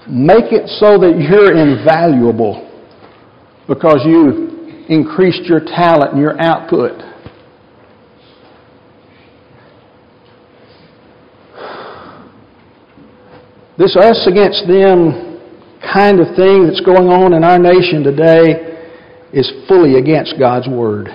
Make 0.10 0.52
it 0.52 0.68
so 0.78 0.98
that 0.98 1.16
you're 1.18 1.56
invaluable 1.56 2.70
because 3.66 4.02
you 4.06 4.84
increased 4.90 5.44
your 5.44 5.62
talent 5.62 6.12
and 6.12 6.22
your 6.22 6.38
output. 6.42 7.07
This 13.78 13.96
us 13.96 14.28
against 14.28 14.68
them 14.68 15.40
kind 15.94 16.20
of 16.20 16.36
thing 16.36 16.66
that's 16.66 16.82
going 16.82 17.10
on 17.10 17.34
in 17.34 17.44
our 17.44 17.60
nation 17.60 18.02
today 18.02 18.76
is 19.32 19.52
fully 19.68 20.00
against 20.00 20.34
God's 20.40 20.68
Word. 20.68 21.10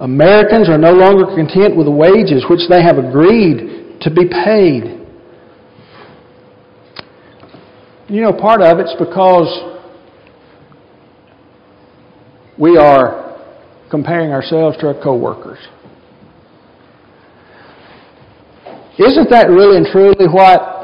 Americans 0.00 0.68
are 0.68 0.78
no 0.78 0.92
longer 0.92 1.26
content 1.26 1.76
with 1.76 1.86
the 1.86 1.92
wages 1.92 2.46
which 2.48 2.62
they 2.70 2.82
have 2.82 2.96
agreed 2.96 4.00
to 4.00 4.10
be 4.10 4.24
paid. 4.28 4.96
You 8.08 8.22
know, 8.22 8.32
part 8.32 8.62
of 8.62 8.78
it's 8.78 8.94
because 8.98 9.76
we 12.56 12.78
are 12.78 13.36
comparing 13.90 14.32
ourselves 14.32 14.78
to 14.78 14.86
our 14.86 15.02
coworkers. 15.02 15.58
Isn't 18.98 19.28
that 19.30 19.48
really 19.48 19.76
and 19.76 19.86
truly 19.86 20.26
what 20.26 20.77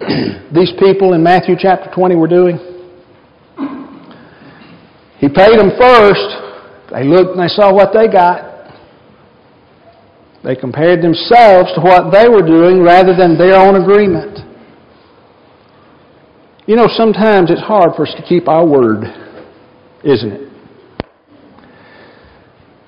these 0.54 0.72
people 0.78 1.12
in 1.14 1.22
Matthew 1.22 1.56
chapter 1.58 1.90
20 1.94 2.14
were 2.14 2.28
doing? 2.28 2.58
He 5.18 5.28
paid 5.28 5.58
them 5.58 5.72
first. 5.78 6.28
They 6.92 7.04
looked 7.04 7.36
and 7.36 7.40
they 7.40 7.48
saw 7.48 7.74
what 7.74 7.92
they 7.92 8.06
got. 8.06 8.48
They 10.44 10.54
compared 10.54 11.02
themselves 11.02 11.72
to 11.74 11.80
what 11.80 12.12
they 12.12 12.28
were 12.28 12.46
doing 12.46 12.82
rather 12.82 13.14
than 13.16 13.36
their 13.36 13.56
own 13.56 13.80
agreement. 13.82 14.38
You 16.66 16.76
know, 16.76 16.86
sometimes 16.88 17.50
it's 17.50 17.60
hard 17.60 17.96
for 17.96 18.06
us 18.06 18.14
to 18.16 18.22
keep 18.22 18.46
our 18.46 18.66
word, 18.66 19.04
isn't 20.04 20.32
it? 20.32 20.52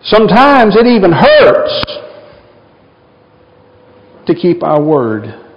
Sometimes 0.03 0.77
it 0.77 0.87
even 0.87 1.12
hurts 1.12 1.87
to 4.27 4.35
keep 4.35 4.62
our 4.62 4.83
word. 4.83 5.50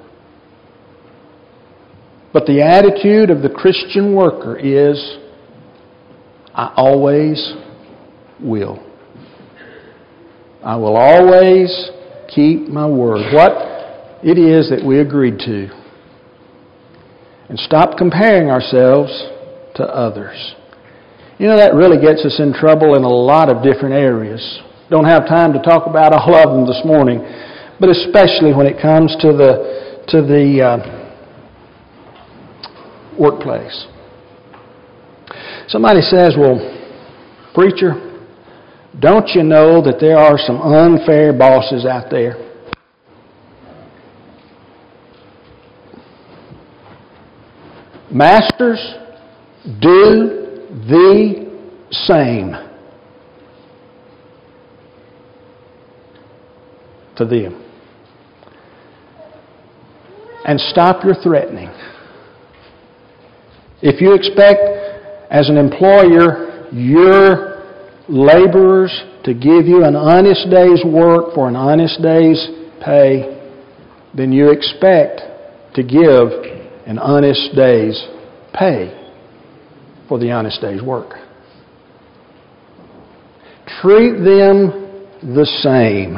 But 2.33 2.47
the 2.47 2.63
attitude 2.63 3.29
of 3.29 3.43
the 3.43 3.49
Christian 3.49 4.15
worker 4.15 4.57
is, 4.57 5.17
I 6.55 6.73
always 6.75 7.53
will. 8.41 8.83
I 10.63 10.75
will 10.77 10.97
always 10.97 11.91
keep 12.33 12.67
my 12.67 12.87
word. 12.87 13.33
What 13.33 13.51
it 14.23 14.39
is 14.39 14.69
that 14.71 14.83
we 14.83 14.99
agreed 14.99 15.37
to. 15.39 15.69
And 17.49 17.59
stop 17.59 17.97
comparing 17.97 18.49
ourselves 18.49 19.11
to 19.75 19.83
others. 19.83 20.55
You 21.37 21.47
know, 21.47 21.57
that 21.57 21.75
really 21.75 22.01
gets 22.01 22.25
us 22.25 22.39
in 22.39 22.53
trouble 22.53 22.95
in 22.95 23.03
a 23.03 23.09
lot 23.09 23.49
of 23.49 23.61
different 23.61 23.93
areas. 23.93 24.41
Don't 24.89 25.05
have 25.05 25.27
time 25.27 25.53
to 25.53 25.61
talk 25.61 25.85
about 25.85 26.13
all 26.13 26.33
of 26.33 26.49
them 26.49 26.65
this 26.65 26.81
morning, 26.85 27.19
but 27.79 27.89
especially 27.89 28.53
when 28.53 28.65
it 28.65 28.81
comes 28.81 29.15
to 29.21 29.33
the, 29.33 30.03
to 30.07 30.21
the, 30.21 30.61
uh, 30.63 31.02
workplace. 33.19 33.88
Somebody 35.67 36.02
says, 36.02 36.36
Well, 36.38 36.60
preacher, 37.54 37.93
don't 38.99 39.28
you 39.30 39.43
know 39.43 39.82
that 39.82 39.97
there 39.99 40.17
are 40.17 40.38
some 40.38 40.62
unfair 40.62 41.34
bosses 41.34 41.86
out 41.86 42.10
there? 42.12 42.36
Masters, 48.12 48.95
do 49.82 50.69
the 50.88 51.43
same 51.91 52.54
to 57.15 57.26
them. 57.26 57.60
And 60.45 60.60
stop 60.60 61.04
your 61.04 61.15
threatening. 61.15 61.69
If 63.85 63.99
you 63.99 64.13
expect, 64.15 64.61
as 65.29 65.49
an 65.49 65.57
employer, 65.57 66.69
your 66.71 67.61
laborers 68.07 69.03
to 69.25 69.33
give 69.33 69.67
you 69.67 69.83
an 69.83 69.97
honest 69.97 70.49
day's 70.49 70.81
work 70.85 71.35
for 71.35 71.49
an 71.49 71.57
honest 71.57 72.01
day's 72.01 72.47
pay, 72.83 73.41
then 74.15 74.31
you 74.31 74.51
expect 74.51 75.19
to 75.75 75.83
give 75.83 76.31
an 76.87 76.97
honest 76.97 77.55
day's 77.55 78.01
pay 78.53 78.97
for 80.07 80.17
the 80.17 80.31
honest 80.31 80.61
day's 80.61 80.81
work. 80.81 81.15
Treat 83.81 84.13
them 84.23 84.95
the 85.35 85.45
same. 85.61 86.15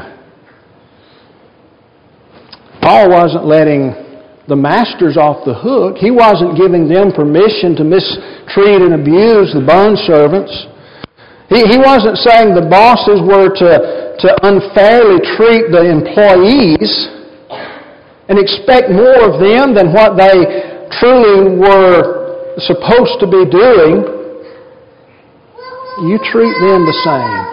Paul 2.81 3.09
wasn't 3.09 3.45
letting 3.45 4.04
the 4.47 4.55
masters 4.55 5.17
off 5.17 5.41
the 5.45 5.57
hook. 5.57 5.97
He 5.97 6.13
wasn't 6.13 6.57
giving 6.57 6.85
them 6.85 7.09
permission 7.11 7.73
to 7.77 7.83
mistreat 7.83 8.81
and 8.81 8.93
abuse 8.93 9.49
the 9.53 9.65
bond 9.65 9.97
servants. 10.05 10.53
He, 11.49 11.61
he 11.65 11.77
wasn't 11.81 12.17
saying 12.21 12.53
the 12.53 12.69
bosses 12.69 13.21
were 13.25 13.49
to, 13.49 13.71
to 14.21 14.29
unfairly 14.45 15.21
treat 15.37 15.73
the 15.73 15.85
employees 15.85 16.89
and 18.29 18.37
expect 18.37 18.89
more 18.89 19.21
of 19.29 19.41
them 19.41 19.73
than 19.73 19.93
what 19.93 20.17
they 20.17 20.89
truly 21.01 21.57
were 21.57 22.57
supposed 22.61 23.17
to 23.21 23.27
be 23.29 23.45
doing. 23.49 24.05
You 26.05 26.17
treat 26.21 26.53
them 26.61 26.85
the 26.85 26.97
same. 27.01 27.45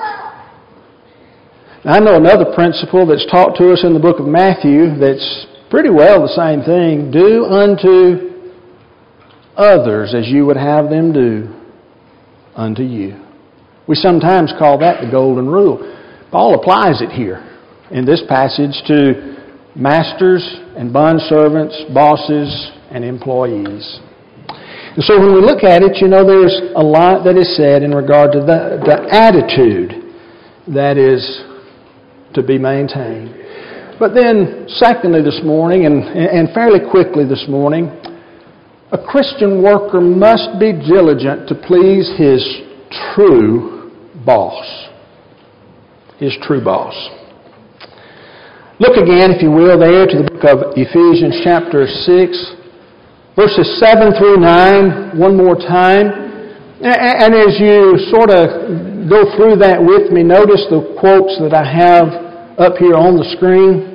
Now, 1.85 1.95
I 1.95 1.99
know 2.01 2.17
another 2.17 2.53
principle 2.55 3.07
that's 3.07 3.27
taught 3.27 3.57
to 3.57 3.73
us 3.73 3.85
in 3.85 3.93
the 3.93 4.01
book 4.01 4.21
of 4.21 4.27
Matthew 4.27 4.95
that's 4.97 5.47
pretty 5.73 5.89
well 5.89 6.21
the 6.21 6.37
same 6.37 6.61
thing. 6.61 7.11
Do 7.11 7.47
unto 7.47 8.29
others 9.57 10.15
as 10.15 10.29
you 10.29 10.45
would 10.45 10.59
have 10.59 10.91
them 10.91 11.15
do 11.15 11.49
unto 12.55 12.83
you. 12.83 13.19
We 13.89 13.95
sometimes 13.95 14.53
call 14.59 14.79
that 14.81 15.01
the 15.01 15.11
golden 15.11 15.49
rule. 15.49 15.81
Paul 16.31 16.61
applies 16.61 17.01
it 17.01 17.11
here 17.11 17.41
in 17.91 18.05
this 18.05 18.23
passage 18.29 18.85
to 18.87 19.73
masters 19.75 20.45
and 20.77 20.93
bond 20.93 21.21
servants, 21.23 21.75
bosses, 21.95 22.71
and 22.91 23.03
employees. 23.03 23.99
And 24.93 25.03
so 25.03 25.19
when 25.19 25.33
we 25.35 25.41
look 25.41 25.65
at 25.65 25.83
it, 25.83 25.97
you 26.03 26.09
know, 26.09 26.27
there's 26.27 26.55
a 26.77 26.83
lot 26.85 27.25
that 27.25 27.39
is 27.39 27.57
said 27.57 27.83
in 27.83 27.95
regard 27.95 28.33
to 28.33 28.41
the, 28.41 28.77
the 28.85 29.09
attitude 29.11 30.13
that 30.69 30.99
is 30.99 31.45
to 32.35 32.43
be 32.43 32.59
maintained. 32.59 33.42
But 34.03 34.15
then, 34.15 34.67
secondly, 34.67 35.23
this 35.23 35.39
morning, 35.45 35.87
and, 35.87 36.03
and 36.03 36.51
fairly 36.53 36.81
quickly 36.91 37.23
this 37.25 37.47
morning, 37.49 37.87
a 38.91 38.99
Christian 38.99 39.63
worker 39.63 40.01
must 40.01 40.59
be 40.59 40.73
diligent 40.73 41.47
to 41.47 41.55
please 41.55 42.11
his 42.19 42.43
true 43.15 43.95
boss. 44.27 44.67
His 46.19 46.35
true 46.43 46.65
boss. 46.65 46.99
Look 48.81 48.99
again, 48.99 49.31
if 49.31 49.41
you 49.41 49.53
will, 49.53 49.79
there 49.79 50.11
to 50.11 50.19
the 50.19 50.27
book 50.35 50.51
of 50.51 50.75
Ephesians, 50.75 51.39
chapter 51.47 51.87
6, 51.87 53.39
verses 53.39 53.79
7 53.79 54.19
through 54.19 54.39
9, 54.43 55.17
one 55.17 55.37
more 55.37 55.55
time. 55.55 56.11
And 56.83 57.39
as 57.39 57.55
you 57.63 58.03
sort 58.11 58.35
of 58.35 59.07
go 59.07 59.31
through 59.39 59.63
that 59.63 59.79
with 59.79 60.11
me, 60.11 60.25
notice 60.25 60.67
the 60.75 60.91
quotes 60.99 61.39
that 61.39 61.55
I 61.55 61.63
have 61.63 62.59
up 62.59 62.79
here 62.83 62.97
on 62.99 63.15
the 63.15 63.31
screen. 63.39 63.92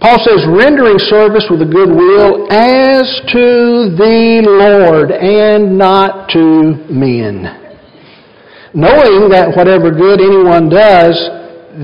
Paul 0.00 0.18
says, 0.22 0.46
rendering 0.46 0.98
service 1.10 1.46
with 1.50 1.60
a 1.60 1.66
good 1.66 1.90
will 1.90 2.46
as 2.52 3.02
to 3.34 3.90
the 3.98 4.46
Lord 4.46 5.10
and 5.10 5.76
not 5.76 6.30
to 6.30 6.86
men. 6.86 7.42
Knowing 8.74 9.28
that 9.30 9.50
whatever 9.56 9.90
good 9.90 10.20
anyone 10.22 10.68
does, 10.70 11.18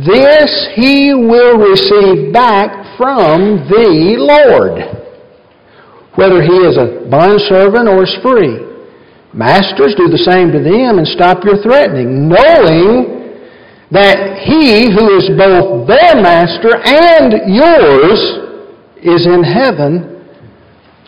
this 0.06 0.70
he 0.74 1.14
will 1.14 1.58
receive 1.58 2.32
back 2.32 2.96
from 2.96 3.66
the 3.66 4.14
Lord. 4.22 4.78
Whether 6.14 6.42
he 6.42 6.54
is 6.62 6.78
a 6.78 7.10
bondservant 7.10 7.88
or 7.88 8.04
is 8.04 8.14
free. 8.22 8.62
Masters, 9.34 9.98
do 9.98 10.06
the 10.06 10.22
same 10.22 10.52
to 10.54 10.62
them 10.62 11.02
and 11.02 11.06
stop 11.08 11.42
your 11.42 11.58
threatening, 11.58 12.28
knowing 12.28 13.13
that 13.90 14.38
he 14.44 14.90
who 14.90 15.18
is 15.18 15.28
both 15.36 15.86
their 15.86 16.16
master 16.16 16.76
and 16.84 17.52
yours 17.52 18.44
is 19.04 19.26
in 19.26 19.44
heaven, 19.44 20.24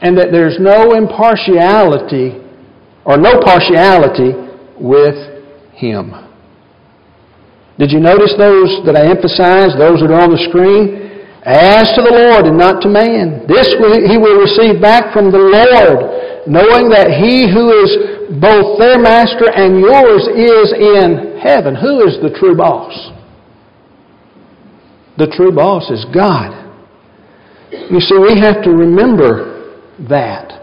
and 0.03 0.17
that 0.19 0.29
there's 0.31 0.61
no 0.61 0.93
impartiality 0.93 2.37
or 3.07 3.17
no 3.17 3.41
partiality 3.41 4.35
with 4.77 5.17
Him. 5.73 6.13
Did 7.79 7.93
you 7.93 8.01
notice 8.01 8.35
those 8.37 8.85
that 8.85 8.97
I 8.97 9.09
emphasized, 9.09 9.79
those 9.79 10.01
that 10.01 10.11
are 10.11 10.21
on 10.21 10.33
the 10.33 10.43
screen? 10.49 11.07
As 11.47 11.87
to 11.95 12.03
the 12.03 12.11
Lord 12.11 12.45
and 12.51 12.59
not 12.59 12.83
to 12.83 12.91
man. 12.91 13.47
This 13.47 13.71
he 14.11 14.19
will 14.19 14.43
receive 14.43 14.83
back 14.83 15.15
from 15.15 15.31
the 15.31 15.39
Lord, 15.39 16.36
knowing 16.47 16.89
that 16.91 17.11
he 17.11 17.51
who 17.51 17.71
is 17.83 17.91
both 18.41 18.79
their 18.79 18.99
master 18.99 19.51
and 19.51 19.79
yours 19.79 20.27
is 20.31 20.73
in 20.73 21.39
heaven. 21.43 21.75
Who 21.75 22.07
is 22.07 22.19
the 22.23 22.35
true 22.39 22.57
boss? 22.57 22.95
The 25.19 25.27
true 25.35 25.53
boss 25.53 25.91
is 25.91 26.05
God. 26.13 26.67
You 27.71 28.01
see, 28.01 28.19
we 28.19 28.39
have 28.41 28.63
to 28.63 28.71
remember 28.71 29.83
that. 30.09 30.57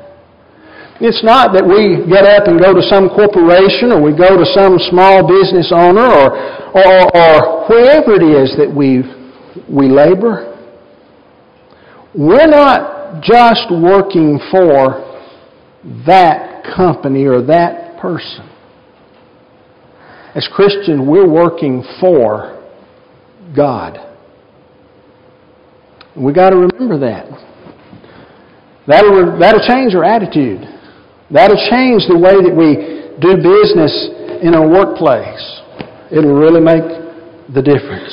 It's 1.01 1.23
not 1.23 1.51
that 1.53 1.65
we 1.65 2.05
get 2.07 2.23
up 2.23 2.47
and 2.47 2.61
go 2.61 2.71
to 2.71 2.83
some 2.85 3.09
corporation 3.09 3.91
or 3.91 3.99
we 3.99 4.15
go 4.15 4.37
to 4.37 4.45
some 4.55 4.77
small 4.87 5.25
business 5.25 5.73
owner 5.73 6.05
or, 6.05 6.31
or, 6.71 6.99
or 7.11 7.67
wherever 7.67 8.15
it 8.15 8.23
is 8.23 8.55
that 8.55 8.69
we, 8.69 9.03
we 9.67 9.89
labor. 9.89 10.53
We're 12.15 12.47
not 12.47 13.23
just 13.23 13.67
working 13.73 14.39
for 14.51 15.12
that 16.05 16.63
company 16.75 17.25
or 17.25 17.41
that 17.45 17.99
person. 18.01 18.49
As 20.35 20.47
Christians, 20.53 21.01
we're 21.05 21.29
working 21.29 21.83
for 21.99 22.63
God. 23.55 23.99
We 26.15 26.33
got 26.33 26.49
to 26.49 26.57
remember 26.57 26.99
that. 26.99 27.25
That'll, 28.87 29.39
that'll 29.39 29.67
change 29.67 29.95
our 29.95 30.03
attitude. 30.03 30.61
That'll 31.31 31.59
change 31.71 32.05
the 32.07 32.17
way 32.17 32.37
that 32.41 32.53
we 32.53 32.93
do 33.21 33.37
business 33.37 33.93
in 34.41 34.53
our 34.55 34.67
workplace. 34.67 35.41
It'll 36.11 36.35
really 36.35 36.61
make 36.61 36.83
the 37.53 37.61
difference. 37.61 38.11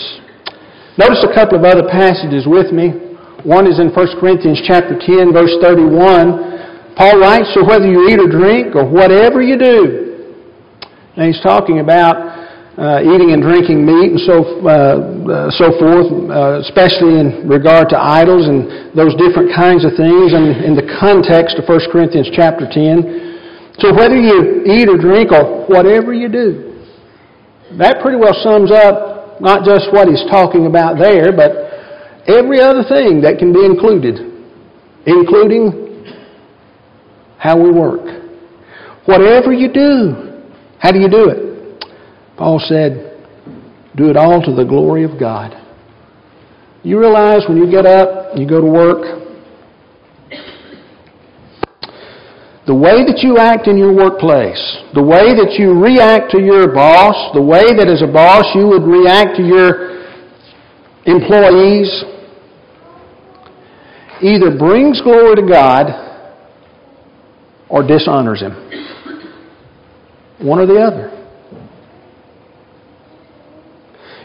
Notice 0.98 1.24
a 1.24 1.34
couple 1.34 1.58
of 1.58 1.64
other 1.64 1.88
passages 1.88 2.44
with 2.46 2.72
me. 2.72 3.10
One 3.44 3.66
is 3.66 3.80
in 3.80 3.88
1 3.88 4.20
Corinthians 4.20 4.60
chapter 4.66 4.98
10, 4.98 5.32
verse 5.32 5.56
31. 5.60 6.49
Paul 7.00 7.16
writes, 7.16 7.48
So 7.56 7.64
whether 7.64 7.88
you 7.88 8.12
eat 8.12 8.20
or 8.20 8.28
drink 8.28 8.76
or 8.76 8.84
whatever 8.84 9.40
you 9.40 9.56
do, 9.56 10.36
and 11.16 11.32
he's 11.32 11.40
talking 11.40 11.80
about 11.80 12.12
uh, 12.76 13.00
eating 13.00 13.32
and 13.32 13.40
drinking 13.40 13.88
meat 13.88 14.12
and 14.12 14.20
so, 14.20 14.44
uh, 14.68 14.68
uh, 14.68 15.48
so 15.56 15.72
forth, 15.80 16.12
uh, 16.28 16.60
especially 16.60 17.16
in 17.16 17.48
regard 17.48 17.88
to 17.88 17.96
idols 17.96 18.44
and 18.52 18.92
those 18.92 19.16
different 19.16 19.48
kinds 19.56 19.88
of 19.88 19.96
things 19.96 20.36
and 20.36 20.60
in 20.60 20.76
the 20.76 20.84
context 21.00 21.56
of 21.56 21.64
1 21.64 21.88
Corinthians 21.88 22.28
chapter 22.36 22.68
10. 22.68 23.80
So 23.80 23.96
whether 23.96 24.20
you 24.20 24.68
eat 24.68 24.84
or 24.84 25.00
drink 25.00 25.32
or 25.32 25.64
whatever 25.72 26.12
you 26.12 26.28
do, 26.28 26.84
that 27.80 28.04
pretty 28.04 28.20
well 28.20 28.36
sums 28.44 28.68
up 28.68 29.40
not 29.40 29.64
just 29.64 29.88
what 29.88 30.04
he's 30.04 30.28
talking 30.28 30.68
about 30.68 31.00
there, 31.00 31.32
but 31.32 32.28
every 32.28 32.60
other 32.60 32.84
thing 32.84 33.24
that 33.24 33.40
can 33.40 33.56
be 33.56 33.64
included, 33.64 34.20
including 35.08 35.89
how 37.40 37.56
we 37.58 37.70
work. 37.70 38.04
Whatever 39.06 39.52
you 39.52 39.72
do, 39.72 40.44
how 40.78 40.92
do 40.92 41.00
you 41.00 41.08
do 41.08 41.30
it? 41.30 41.84
Paul 42.36 42.60
said, 42.60 43.26
do 43.96 44.10
it 44.10 44.16
all 44.16 44.42
to 44.42 44.54
the 44.54 44.64
glory 44.64 45.04
of 45.04 45.18
God. 45.18 45.56
You 46.82 47.00
realize 47.00 47.42
when 47.48 47.56
you 47.56 47.70
get 47.70 47.86
up, 47.86 48.36
you 48.36 48.46
go 48.46 48.60
to 48.60 48.66
work, 48.66 49.20
the 52.66 52.74
way 52.74 53.04
that 53.08 53.20
you 53.22 53.38
act 53.38 53.66
in 53.66 53.78
your 53.78 53.94
workplace, 53.94 54.60
the 54.94 55.02
way 55.02 55.32
that 55.32 55.56
you 55.58 55.72
react 55.72 56.30
to 56.32 56.40
your 56.40 56.72
boss, 56.72 57.16
the 57.34 57.42
way 57.42 57.64
that 57.74 57.88
as 57.88 58.02
a 58.02 58.12
boss 58.12 58.44
you 58.54 58.68
would 58.68 58.84
react 58.84 59.36
to 59.36 59.42
your 59.42 60.04
employees, 61.06 62.04
either 64.20 64.56
brings 64.56 65.00
glory 65.00 65.36
to 65.36 65.46
God 65.48 66.09
or 67.70 67.86
dishonors 67.86 68.40
Him. 68.40 68.52
One 70.40 70.58
or 70.58 70.66
the 70.66 70.80
other. 70.80 71.16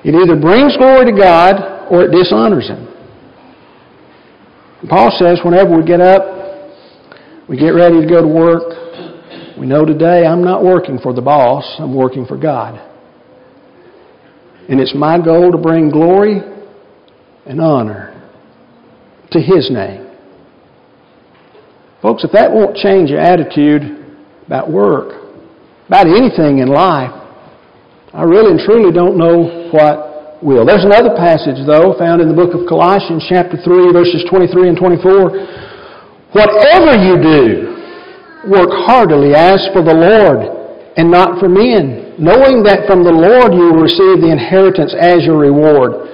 It 0.03 0.13
either 0.13 0.39
brings 0.39 0.75
glory 0.77 1.11
to 1.11 1.17
God 1.17 1.91
or 1.91 2.03
it 2.03 2.11
dishonors 2.11 2.67
Him. 2.67 2.87
Paul 4.89 5.11
says 5.17 5.39
whenever 5.43 5.75
we 5.77 5.83
get 5.83 6.01
up, 6.01 6.21
we 7.47 7.57
get 7.57 7.69
ready 7.69 8.01
to 8.01 8.07
go 8.07 8.21
to 8.21 8.27
work, 8.27 9.57
we 9.57 9.65
know 9.65 9.85
today 9.85 10.25
I'm 10.25 10.43
not 10.43 10.63
working 10.63 10.99
for 10.99 11.13
the 11.13 11.21
boss, 11.21 11.63
I'm 11.79 11.95
working 11.95 12.25
for 12.25 12.37
God. 12.37 12.79
And 14.67 14.79
it's 14.79 14.93
my 14.95 15.23
goal 15.23 15.51
to 15.51 15.57
bring 15.57 15.89
glory 15.89 16.41
and 17.45 17.61
honor 17.61 18.11
to 19.31 19.39
His 19.39 19.69
name. 19.71 20.04
Folks, 22.05 22.21
if 22.21 22.37
that 22.37 22.53
won't 22.53 22.77
change 22.77 23.09
your 23.09 23.17
attitude 23.17 23.81
about 24.45 24.69
work, 24.69 25.25
about 25.89 26.05
anything 26.05 26.61
in 26.61 26.69
life, 26.69 27.09
I 28.13 28.21
really 28.29 28.53
and 28.53 28.61
truly 28.61 28.93
don't 28.93 29.17
know 29.17 29.73
what 29.73 30.37
will. 30.37 30.69
There's 30.69 30.85
another 30.85 31.17
passage, 31.17 31.57
though, 31.65 31.97
found 31.97 32.21
in 32.21 32.29
the 32.29 32.37
book 32.37 32.53
of 32.53 32.69
Colossians, 32.69 33.25
chapter 33.25 33.57
3, 33.57 33.89
verses 33.89 34.21
23 34.29 34.69
and 34.69 34.77
24. 34.77 36.29
Whatever 36.29 36.93
you 36.93 37.17
do, 37.17 37.41
work 38.53 38.69
heartily 38.85 39.33
as 39.33 39.65
for 39.73 39.81
the 39.81 39.97
Lord 39.97 40.45
and 41.01 41.09
not 41.09 41.41
for 41.41 41.49
men, 41.49 42.21
knowing 42.21 42.61
that 42.69 42.85
from 42.85 43.01
the 43.01 43.09
Lord 43.09 43.49
you 43.57 43.73
will 43.73 43.81
receive 43.81 44.21
the 44.21 44.29
inheritance 44.29 44.93
as 44.93 45.25
your 45.25 45.41
reward. 45.41 46.05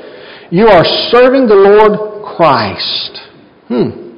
You 0.55 0.71
are 0.71 0.87
serving 1.11 1.51
the 1.51 1.59
Lord 1.59 2.23
Christ. 2.23 3.27
Hmm. 3.67 4.10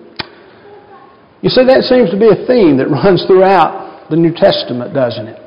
You 1.43 1.49
see, 1.49 1.67
that 1.67 1.83
seems 1.83 2.07
to 2.09 2.15
be 2.15 2.31
a 2.31 2.47
theme 2.47 2.79
that 2.79 2.87
runs 2.87 3.27
throughout 3.27 4.07
the 4.09 4.15
New 4.15 4.31
Testament, 4.31 4.93
doesn't 4.95 5.27
it? 5.27 5.39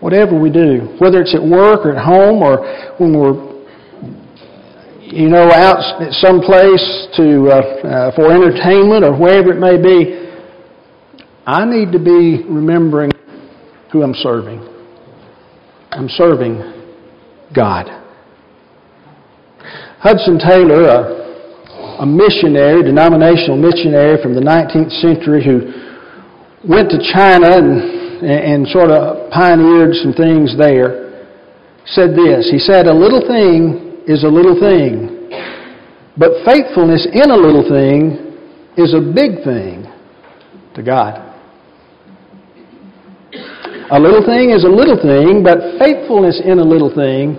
Whatever 0.00 0.40
we 0.40 0.48
do, 0.48 0.96
whether 0.98 1.20
it's 1.20 1.34
at 1.34 1.44
work 1.44 1.84
or 1.84 1.92
at 1.92 2.02
home 2.02 2.40
or 2.40 2.64
when 2.96 3.12
we're, 3.12 3.36
you 5.04 5.28
know, 5.28 5.52
out 5.52 6.00
at 6.00 6.16
some 6.16 6.40
place 6.40 6.80
to, 7.20 7.44
uh, 7.44 7.60
uh, 7.60 8.16
for 8.16 8.32
entertainment 8.32 9.04
or 9.04 9.12
wherever 9.12 9.52
it 9.52 9.60
may 9.60 9.76
be, 9.76 10.32
I 11.44 11.68
need 11.68 11.92
to 11.92 11.98
be 11.98 12.44
remembering 12.48 13.10
who 13.92 14.02
I'm 14.02 14.14
serving. 14.14 14.64
I'm 15.90 16.08
serving 16.08 16.56
God. 17.54 17.84
Hudson 20.00 20.38
Taylor, 20.38 20.84
a, 20.84 21.27
a 21.98 22.06
missionary, 22.06 22.82
denominational 22.82 23.56
missionary 23.56 24.22
from 24.22 24.34
the 24.34 24.40
19th 24.40 24.92
century 25.00 25.44
who 25.44 25.72
went 26.68 26.90
to 26.90 26.98
China 27.12 27.58
and 27.58 27.98
and 28.22 28.66
sort 28.68 28.90
of 28.90 29.30
pioneered 29.30 29.94
some 29.94 30.12
things 30.12 30.56
there, 30.58 31.26
said 31.86 32.10
this. 32.10 32.50
He 32.50 32.58
said, 32.58 32.86
A 32.86 32.94
little 32.94 33.22
thing 33.22 34.02
is 34.06 34.24
a 34.24 34.28
little 34.28 34.58
thing, 34.58 35.30
but 36.16 36.44
faithfulness 36.44 37.06
in 37.12 37.30
a 37.30 37.36
little 37.36 37.68
thing 37.68 38.34
is 38.76 38.94
a 38.94 39.00
big 39.00 39.44
thing 39.44 39.86
to 40.74 40.82
God. 40.82 41.24
A 43.90 43.98
little 43.98 44.24
thing 44.24 44.50
is 44.50 44.64
a 44.64 44.68
little 44.68 45.00
thing, 45.00 45.42
but 45.42 45.78
faithfulness 45.78 46.42
in 46.44 46.58
a 46.58 46.64
little 46.64 46.94
thing 46.94 47.36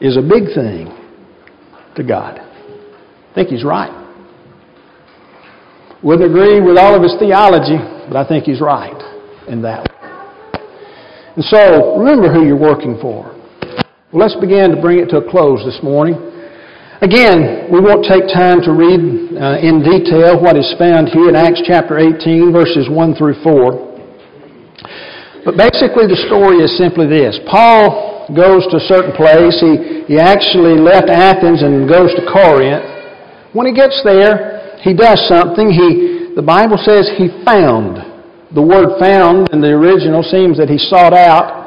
is 0.00 0.16
a 0.16 0.22
big 0.22 0.52
thing 0.54 0.92
to 1.96 2.02
God. 2.02 2.43
I 3.34 3.42
think 3.42 3.48
he's 3.48 3.66
right. 3.66 3.90
Wouldn't 6.06 6.30
agree 6.30 6.62
with 6.62 6.78
all 6.78 6.94
of 6.94 7.02
his 7.02 7.18
theology, 7.18 7.74
but 8.06 8.14
I 8.14 8.22
think 8.22 8.46
he's 8.46 8.62
right 8.62 8.94
in 9.50 9.58
that. 9.62 9.90
And 11.34 11.42
so, 11.42 11.98
remember 11.98 12.30
who 12.30 12.46
you're 12.46 12.54
working 12.54 12.94
for. 13.02 13.34
Well, 14.14 14.22
let's 14.22 14.38
begin 14.38 14.70
to 14.70 14.78
bring 14.78 15.02
it 15.02 15.10
to 15.10 15.18
a 15.18 15.26
close 15.26 15.58
this 15.66 15.82
morning. 15.82 16.14
Again, 17.02 17.74
we 17.74 17.82
won't 17.82 18.06
take 18.06 18.30
time 18.30 18.62
to 18.62 18.70
read 18.70 19.02
uh, 19.34 19.58
in 19.58 19.82
detail 19.82 20.38
what 20.38 20.54
is 20.54 20.70
found 20.78 21.10
here 21.10 21.26
in 21.26 21.34
Acts 21.34 21.66
chapter 21.66 21.98
18, 21.98 22.54
verses 22.54 22.86
1 22.86 23.18
through 23.18 23.34
4. 23.42 25.42
But 25.42 25.58
basically, 25.58 26.06
the 26.06 26.22
story 26.30 26.62
is 26.62 26.70
simply 26.78 27.10
this 27.10 27.34
Paul 27.50 28.30
goes 28.30 28.62
to 28.70 28.78
a 28.78 28.86
certain 28.86 29.10
place. 29.10 29.58
He, 29.58 30.06
he 30.06 30.22
actually 30.22 30.78
left 30.78 31.10
Athens 31.10 31.66
and 31.66 31.90
goes 31.90 32.14
to 32.14 32.22
Corinth. 32.30 32.93
When 33.54 33.66
he 33.66 33.72
gets 33.72 34.02
there, 34.04 34.76
he 34.82 34.92
does 34.92 35.24
something. 35.30 35.70
He, 35.70 36.34
the 36.36 36.42
Bible 36.42 36.76
says 36.76 37.08
he 37.16 37.30
found 37.46 38.14
the 38.54 38.62
word 38.62 39.02
found 39.02 39.50
in 39.50 39.58
the 39.58 39.74
original 39.74 40.22
seems 40.22 40.62
that 40.62 40.70
he 40.70 40.78
sought 40.78 41.10
out. 41.10 41.66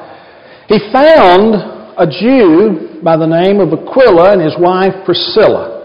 He 0.71 0.79
found 0.95 1.51
a 1.99 2.07
Jew 2.07 3.03
by 3.03 3.19
the 3.19 3.27
name 3.27 3.59
of 3.59 3.75
Aquila 3.75 4.31
and 4.31 4.41
his 4.41 4.55
wife 4.55 4.95
Priscilla. 5.03 5.75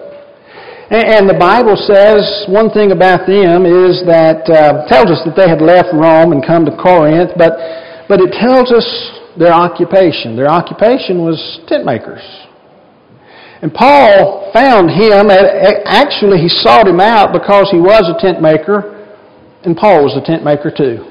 And 0.94 1.26
the 1.26 1.34
Bible 1.34 1.74
says 1.74 2.46
one 2.46 2.70
thing 2.70 2.92
about 2.94 3.26
them 3.26 3.66
is 3.66 4.06
that 4.06 4.46
uh, 4.46 4.86
tells 4.86 5.10
us 5.10 5.26
that 5.26 5.34
they 5.34 5.50
had 5.50 5.58
left 5.58 5.90
Rome 5.90 6.30
and 6.30 6.44
come 6.44 6.62
to 6.66 6.74
Corinth, 6.78 7.34
but 7.34 7.58
but 8.06 8.20
it 8.20 8.30
tells 8.38 8.70
us 8.70 8.86
their 9.34 9.52
occupation. 9.52 10.36
Their 10.36 10.50
occupation 10.50 11.24
was 11.24 11.40
tent 11.66 11.82
makers. 11.86 12.22
And 13.62 13.72
Paul 13.72 14.50
found 14.52 14.90
him, 14.90 15.30
actually 15.30 16.38
he 16.42 16.48
sought 16.48 16.88
him 16.88 16.98
out 16.98 17.32
because 17.32 17.70
he 17.70 17.78
was 17.78 18.02
a 18.10 18.20
tent 18.20 18.42
maker, 18.42 19.06
and 19.62 19.76
Paul 19.76 20.02
was 20.02 20.18
a 20.18 20.26
tent 20.26 20.42
maker 20.42 20.70
too. 20.74 21.06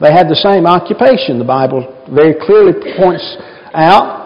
They 0.00 0.10
had 0.10 0.28
the 0.28 0.40
same 0.40 0.66
occupation, 0.66 1.38
the 1.38 1.44
Bible 1.44 1.84
very 2.08 2.32
clearly 2.32 2.72
points 2.96 3.36
out. 3.74 4.24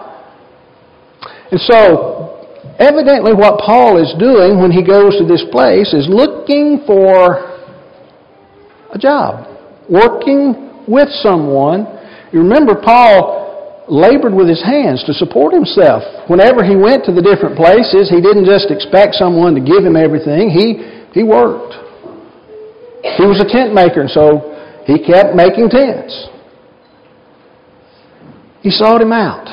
And 1.51 1.61
so, 1.61 2.47
evidently 2.79 3.35
what 3.35 3.59
Paul 3.59 3.99
is 3.99 4.15
doing 4.19 4.63
when 4.63 4.71
he 4.71 4.87
goes 4.87 5.19
to 5.19 5.27
this 5.27 5.43
place 5.51 5.93
is 5.93 6.07
looking 6.09 6.83
for 6.87 7.51
a 8.95 8.99
job, 8.99 9.59
working 9.91 10.71
with 10.87 11.09
someone. 11.23 11.87
You 12.33 12.41
remember 12.41 12.75
Paul 12.75 13.40
labored 13.91 14.33
with 14.33 14.49
his 14.49 14.63
hands 14.63 15.03
to 15.05 15.13
support 15.13 15.53
himself. 15.53 16.03
Whenever 16.31 16.63
he 16.63 16.79
went 16.79 17.05
to 17.05 17.13
the 17.13 17.21
different 17.21 17.59
places, 17.59 18.09
he 18.09 18.23
didn't 18.23 18.47
just 18.47 18.71
expect 18.71 19.19
someone 19.19 19.55
to 19.59 19.61
give 19.61 19.83
him 19.83 19.99
everything. 19.99 20.49
He, 20.49 20.79
he 21.11 21.27
worked. 21.27 21.75
He 23.19 23.27
was 23.27 23.43
a 23.43 23.49
tent 23.51 23.75
maker, 23.75 24.07
and 24.07 24.11
so 24.11 24.55
he 24.87 25.03
kept 25.03 25.35
making 25.35 25.69
tents. 25.71 26.15
He 28.63 28.71
sought 28.71 29.03
him 29.03 29.13
out. 29.13 29.51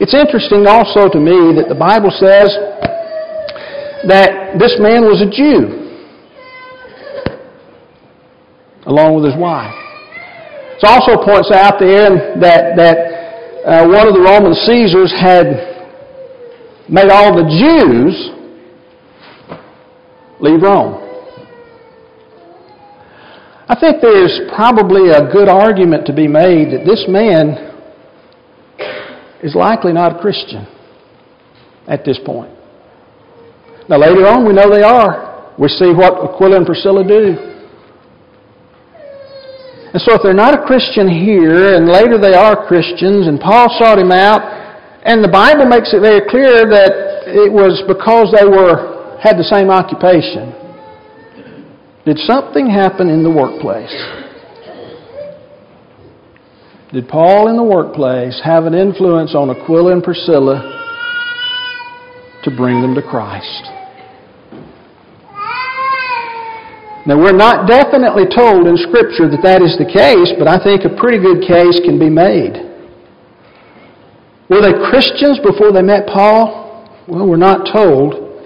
It's 0.00 0.14
interesting 0.14 0.66
also 0.66 1.08
to 1.08 1.20
me 1.20 1.54
that 1.54 1.70
the 1.70 1.78
Bible 1.78 2.10
says 2.10 2.50
that 4.10 4.58
this 4.58 4.76
man 4.80 5.06
was 5.06 5.22
a 5.22 5.30
Jew 5.30 5.80
along 8.86 9.14
with 9.14 9.24
his 9.30 9.38
wife. 9.38 9.83
It 10.76 10.84
also 10.84 11.22
points 11.24 11.50
out 11.52 11.78
there 11.78 12.38
that, 12.40 12.76
that 12.76 12.96
uh, 13.64 13.86
one 13.88 14.08
of 14.08 14.14
the 14.14 14.20
Roman 14.20 14.54
Caesars 14.54 15.12
had 15.16 15.74
made 16.88 17.10
all 17.10 17.34
the 17.34 17.48
Jews 17.48 18.30
leave 20.40 20.62
Rome. 20.62 21.00
I 23.66 23.74
think 23.80 24.02
there's 24.02 24.42
probably 24.54 25.10
a 25.10 25.32
good 25.32 25.48
argument 25.48 26.06
to 26.06 26.12
be 26.12 26.28
made 26.28 26.72
that 26.72 26.84
this 26.84 27.06
man 27.08 27.72
is 29.42 29.54
likely 29.54 29.92
not 29.92 30.16
a 30.16 30.20
Christian 30.20 30.66
at 31.86 32.04
this 32.04 32.18
point. 32.26 32.52
Now, 33.88 33.98
later 33.98 34.26
on, 34.26 34.46
we 34.46 34.52
know 34.52 34.68
they 34.70 34.82
are. 34.82 35.54
We 35.58 35.68
see 35.68 35.92
what 35.92 36.12
Aquila 36.12 36.56
and 36.58 36.66
Priscilla 36.66 37.06
do. 37.06 37.53
And 39.94 40.02
so, 40.02 40.18
if 40.18 40.22
they're 40.26 40.34
not 40.34 40.58
a 40.58 40.66
Christian 40.66 41.06
here, 41.06 41.76
and 41.76 41.86
later 41.86 42.18
they 42.18 42.34
are 42.34 42.66
Christians, 42.66 43.28
and 43.28 43.38
Paul 43.38 43.70
sought 43.78 43.96
him 43.96 44.10
out, 44.10 44.42
and 45.06 45.22
the 45.22 45.30
Bible 45.30 45.66
makes 45.66 45.94
it 45.94 46.00
very 46.00 46.18
clear 46.28 46.66
that 46.66 47.30
it 47.30 47.52
was 47.52 47.78
because 47.86 48.34
they 48.34 48.42
were 48.42 49.18
had 49.22 49.38
the 49.38 49.44
same 49.46 49.70
occupation. 49.70 50.50
Did 52.04 52.18
something 52.26 52.68
happen 52.68 53.08
in 53.08 53.22
the 53.22 53.30
workplace? 53.30 53.94
Did 56.92 57.08
Paul 57.08 57.48
in 57.48 57.56
the 57.56 57.62
workplace 57.62 58.40
have 58.44 58.66
an 58.66 58.74
influence 58.74 59.34
on 59.34 59.48
Aquila 59.48 59.92
and 59.92 60.02
Priscilla 60.02 60.58
to 62.42 62.50
bring 62.50 62.82
them 62.82 62.94
to 62.96 63.02
Christ? 63.02 63.70
Now, 67.06 67.18
we're 67.18 67.36
not 67.36 67.68
definitely 67.68 68.24
told 68.34 68.66
in 68.66 68.78
Scripture 68.78 69.28
that 69.28 69.42
that 69.42 69.60
is 69.60 69.76
the 69.76 69.84
case, 69.84 70.32
but 70.38 70.48
I 70.48 70.56
think 70.56 70.88
a 70.88 70.96
pretty 70.96 71.20
good 71.20 71.44
case 71.46 71.78
can 71.84 71.98
be 71.98 72.08
made. 72.08 72.56
Were 74.48 74.62
they 74.62 74.72
Christians 74.88 75.38
before 75.44 75.70
they 75.72 75.82
met 75.82 76.06
Paul? 76.06 76.88
Well, 77.06 77.28
we're 77.28 77.36
not 77.36 77.68
told, 77.70 78.40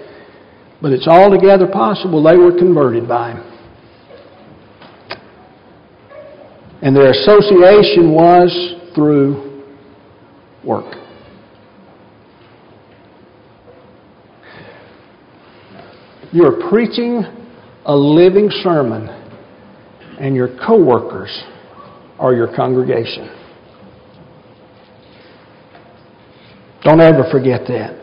but 0.81 0.91
it's 0.91 1.07
altogether 1.07 1.67
possible 1.67 2.21
they 2.21 2.35
were 2.35 2.51
converted 2.51 3.07
by 3.07 3.31
him. 3.31 3.45
And 6.81 6.93
their 6.93 7.11
association 7.11 8.11
was 8.11 8.75
through 8.93 9.63
work. 10.65 10.95
You're 16.33 16.69
preaching 16.69 17.38
a 17.85 17.95
living 17.95 18.49
sermon, 18.63 19.07
and 20.19 20.35
your 20.35 20.49
coworkers 20.65 21.43
are 22.19 22.33
your 22.33 22.53
congregation. 22.55 23.29
Don't 26.83 27.01
ever 27.01 27.23
forget 27.31 27.61
that. 27.67 27.95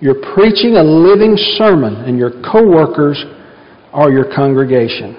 You're 0.00 0.20
preaching 0.34 0.76
a 0.76 0.82
living 0.82 1.36
sermon, 1.56 1.96
and 1.96 2.18
your 2.18 2.30
coworkers 2.42 3.22
are 3.92 4.10
your 4.10 4.34
congregation. 4.34 5.16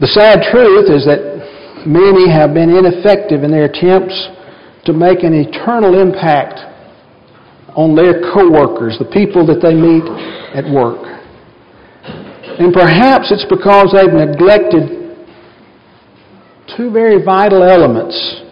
The 0.00 0.08
sad 0.08 0.50
truth 0.50 0.90
is 0.90 1.06
that 1.06 1.84
many 1.86 2.30
have 2.30 2.52
been 2.52 2.70
ineffective 2.70 3.44
in 3.44 3.50
their 3.50 3.64
attempts 3.64 4.16
to 4.84 4.92
make 4.92 5.22
an 5.22 5.32
eternal 5.32 6.00
impact 6.00 6.71
on 7.76 7.94
their 7.94 8.20
coworkers, 8.32 8.98
the 8.98 9.10
people 9.12 9.46
that 9.46 9.60
they 9.62 9.74
meet 9.74 10.04
at 10.54 10.64
work. 10.72 11.12
And 12.58 12.72
perhaps 12.72 13.32
it's 13.32 13.46
because 13.48 13.92
they've 13.96 14.12
neglected 14.12 15.02
two 16.76 16.90
very 16.90 17.24
vital 17.24 17.62
elements 17.62 18.42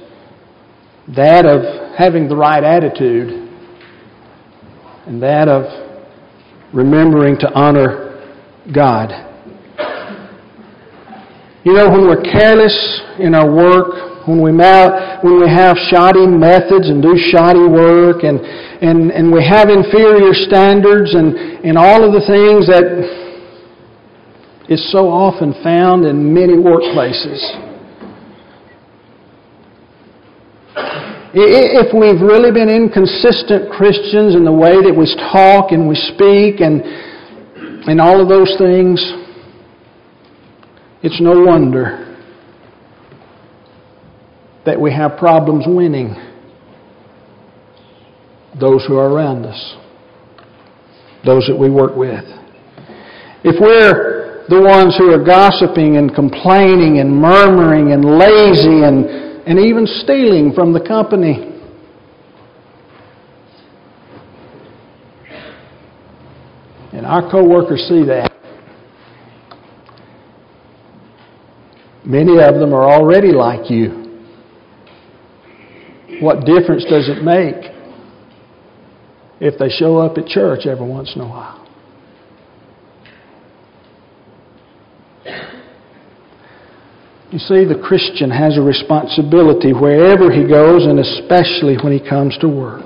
that 1.17 1.45
of 1.45 1.97
having 1.99 2.29
the 2.29 2.37
right 2.37 2.63
attitude 2.63 3.29
and 5.07 5.23
that 5.23 5.49
of 5.49 5.65
remembering 6.73 7.37
to 7.41 7.53
honor 7.53 8.07
God. 8.73 9.11
You 11.65 11.75
know, 11.75 11.91
when 11.91 12.07
we're 12.07 12.23
careless 12.23 13.03
in 13.19 13.35
our 13.35 13.51
work, 13.51 14.10
when 14.27 14.43
we, 14.43 14.53
when 14.53 15.41
we 15.41 15.49
have 15.49 15.77
shoddy 15.89 16.27
methods 16.27 16.89
and 16.89 17.01
do 17.01 17.17
shoddy 17.33 17.65
work, 17.65 18.23
and, 18.23 18.39
and, 18.85 19.11
and 19.11 19.33
we 19.33 19.43
have 19.45 19.69
inferior 19.69 20.35
standards 20.35 21.15
and, 21.15 21.37
and 21.65 21.79
all 21.79 22.05
of 22.05 22.13
the 22.13 22.21
things 22.29 22.67
that 22.69 22.85
is 24.69 24.93
so 24.93 25.09
often 25.09 25.55
found 25.65 26.05
in 26.05 26.33
many 26.35 26.53
workplaces. 26.53 27.41
If 31.33 31.95
we've 31.95 32.21
really 32.21 32.53
been 32.53 32.69
inconsistent 32.69 33.71
Christians 33.73 34.35
in 34.35 34.45
the 34.45 34.53
way 34.53 34.83
that 34.83 34.95
we 34.95 35.07
talk 35.33 35.73
and 35.73 35.89
we 35.89 35.95
speak 35.95 36.61
and, 36.61 36.83
and 37.89 38.01
all 38.01 38.21
of 38.21 38.29
those 38.29 38.55
things, 38.59 39.01
it's 41.03 41.21
no 41.21 41.41
wonder 41.41 42.10
that 44.67 44.81
we 44.81 44.93
have 44.93 45.17
problems 45.17 45.65
winning 45.67 46.15
those 48.59 48.85
who 48.87 48.97
are 48.97 49.09
around 49.09 49.47
us, 49.47 49.77
those 51.25 51.47
that 51.47 51.57
we 51.57 51.71
work 51.71 51.97
with. 51.97 52.25
If 53.43 53.61
we're 53.61 54.45
the 54.49 54.61
ones 54.61 54.97
who 54.99 55.13
are 55.13 55.25
gossiping 55.25 55.97
and 55.97 56.15
complaining 56.15 56.99
and 56.99 57.15
murmuring 57.15 57.93
and 57.93 58.05
lazy 58.05 58.85
and, 58.85 59.07
and 59.47 59.59
even 59.59 59.87
stealing 59.87 60.53
from 60.53 60.73
the 60.73 60.81
company, 60.81 61.47
and 66.93 67.07
our 67.07 67.31
coworkers 67.31 67.81
see 67.89 68.05
that, 68.05 68.31
many 72.05 72.43
of 72.43 72.55
them 72.57 72.75
are 72.75 72.91
already 72.91 73.33
like 73.33 73.71
you. 73.71 74.00
What 76.21 76.45
difference 76.45 76.85
does 76.85 77.09
it 77.09 77.25
make 77.25 77.73
if 79.41 79.59
they 79.59 79.71
show 79.71 79.97
up 79.99 80.19
at 80.19 80.27
church 80.27 80.67
every 80.67 80.87
once 80.87 81.13
in 81.15 81.23
a 81.23 81.29
while? 81.29 81.67
You 87.31 87.39
see, 87.39 87.65
the 87.65 87.81
Christian 87.83 88.29
has 88.29 88.59
a 88.59 88.61
responsibility 88.61 89.73
wherever 89.73 90.33
he 90.33 90.47
goes 90.47 90.85
and 90.85 90.99
especially 90.99 91.77
when 91.83 91.93
he 91.93 92.01
comes 92.01 92.37
to 92.39 92.49
work. 92.49 92.85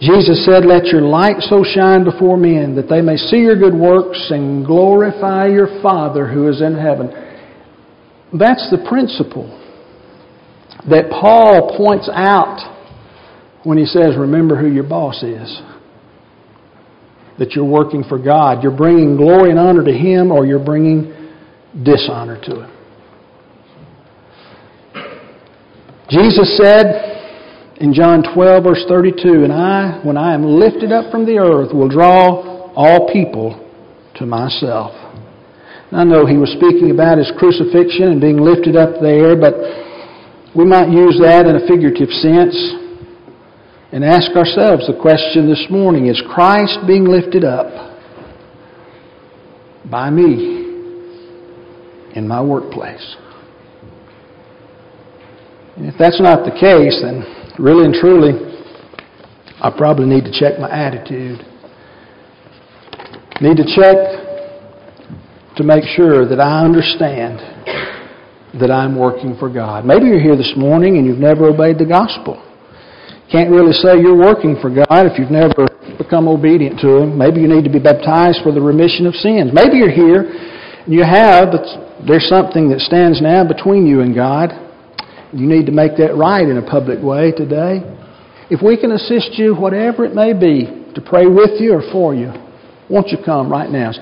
Jesus 0.00 0.44
said, 0.44 0.64
Let 0.64 0.86
your 0.86 1.02
light 1.02 1.40
so 1.40 1.62
shine 1.62 2.04
before 2.04 2.36
men 2.36 2.74
that 2.74 2.88
they 2.88 3.00
may 3.00 3.16
see 3.16 3.38
your 3.38 3.56
good 3.56 3.74
works 3.74 4.30
and 4.30 4.66
glorify 4.66 5.46
your 5.46 5.80
Father 5.80 6.26
who 6.26 6.48
is 6.48 6.60
in 6.60 6.76
heaven. 6.76 7.08
That's 8.32 8.68
the 8.70 8.84
principle 8.88 9.59
that 10.88 11.10
Paul 11.10 11.76
points 11.76 12.08
out 12.12 12.76
when 13.64 13.78
he 13.78 13.84
says, 13.84 14.16
Remember 14.16 14.56
who 14.56 14.68
your 14.68 14.88
boss 14.88 15.22
is. 15.22 15.60
That 17.38 17.52
you're 17.52 17.64
working 17.64 18.04
for 18.04 18.18
God. 18.18 18.62
You're 18.62 18.76
bringing 18.76 19.16
glory 19.16 19.50
and 19.50 19.58
honor 19.58 19.84
to 19.84 19.92
Him 19.92 20.30
or 20.30 20.44
you're 20.44 20.64
bringing 20.64 21.32
dishonor 21.82 22.40
to 22.44 22.64
Him. 22.64 22.76
Jesus 26.10 26.58
said 26.58 27.78
in 27.80 27.94
John 27.94 28.22
12, 28.34 28.64
verse 28.64 28.84
32, 28.88 29.44
And 29.44 29.52
I, 29.52 30.00
when 30.04 30.16
I 30.16 30.34
am 30.34 30.44
lifted 30.44 30.92
up 30.92 31.10
from 31.10 31.24
the 31.24 31.38
earth, 31.38 31.72
will 31.72 31.88
draw 31.88 32.72
all 32.74 33.10
people 33.12 33.56
to 34.16 34.26
myself. 34.26 34.92
And 35.90 36.00
I 36.00 36.04
know 36.04 36.26
he 36.26 36.36
was 36.36 36.50
speaking 36.52 36.90
about 36.90 37.18
his 37.18 37.32
crucifixion 37.38 38.12
and 38.12 38.20
being 38.20 38.38
lifted 38.38 38.76
up 38.76 39.00
there, 39.00 39.34
but 39.34 39.54
we 40.54 40.64
might 40.64 40.90
use 40.90 41.18
that 41.22 41.46
in 41.46 41.56
a 41.56 41.66
figurative 41.66 42.10
sense 42.10 42.56
and 43.92 44.04
ask 44.04 44.30
ourselves 44.36 44.86
the 44.86 44.98
question 45.00 45.48
this 45.48 45.66
morning 45.70 46.06
Is 46.06 46.20
Christ 46.32 46.78
being 46.86 47.04
lifted 47.04 47.44
up 47.44 47.70
by 49.88 50.10
me 50.10 50.58
in 52.14 52.26
my 52.26 52.42
workplace? 52.42 53.16
And 55.76 55.86
if 55.86 55.94
that's 55.98 56.20
not 56.20 56.44
the 56.44 56.50
case, 56.50 57.00
then 57.02 57.24
really 57.58 57.84
and 57.84 57.94
truly, 57.94 58.32
I 59.62 59.70
probably 59.70 60.06
need 60.06 60.24
to 60.24 60.32
check 60.32 60.58
my 60.58 60.70
attitude. 60.70 61.38
Need 63.40 63.56
to 63.56 63.64
check 63.64 63.96
to 65.56 65.62
make 65.64 65.84
sure 65.96 66.28
that 66.28 66.40
I 66.40 66.64
understand 66.64 67.38
that 68.58 68.70
I'm 68.70 68.98
working 68.98 69.36
for 69.38 69.48
God. 69.48 69.84
Maybe 69.84 70.06
you're 70.06 70.22
here 70.22 70.36
this 70.36 70.52
morning 70.56 70.98
and 70.98 71.06
you've 71.06 71.22
never 71.22 71.46
obeyed 71.46 71.78
the 71.78 71.86
gospel. 71.86 72.42
Can't 73.30 73.50
really 73.50 73.72
say 73.72 74.02
you're 74.02 74.18
working 74.18 74.58
for 74.60 74.74
God 74.74 75.06
if 75.06 75.14
you've 75.14 75.30
never 75.30 75.70
become 75.96 76.26
obedient 76.26 76.80
to 76.80 76.98
Him. 76.98 77.16
Maybe 77.16 77.40
you 77.40 77.46
need 77.46 77.62
to 77.62 77.70
be 77.70 77.78
baptized 77.78 78.42
for 78.42 78.50
the 78.50 78.60
remission 78.60 79.06
of 79.06 79.14
sins. 79.14 79.54
Maybe 79.54 79.78
you're 79.78 79.94
here 79.94 80.26
and 80.26 80.90
you 80.90 81.06
have, 81.06 81.54
but 81.54 81.62
there's 82.02 82.26
something 82.26 82.68
that 82.70 82.80
stands 82.80 83.22
now 83.22 83.46
between 83.46 83.86
you 83.86 84.00
and 84.00 84.14
God. 84.14 84.50
You 85.32 85.46
need 85.46 85.66
to 85.66 85.72
make 85.72 85.94
that 85.98 86.16
right 86.16 86.42
in 86.42 86.58
a 86.58 86.66
public 86.66 86.98
way 86.98 87.30
today. 87.30 87.86
If 88.50 88.62
we 88.66 88.74
can 88.74 88.90
assist 88.90 89.38
you, 89.38 89.54
whatever 89.54 90.04
it 90.04 90.14
may 90.14 90.34
be, 90.34 90.66
to 90.94 91.00
pray 91.00 91.26
with 91.26 91.60
you 91.62 91.74
or 91.74 91.86
for 91.92 92.14
you, 92.16 92.34
won't 92.90 93.14
you 93.14 93.18
come 93.24 93.48
right 93.48 93.70
now? 93.70 93.92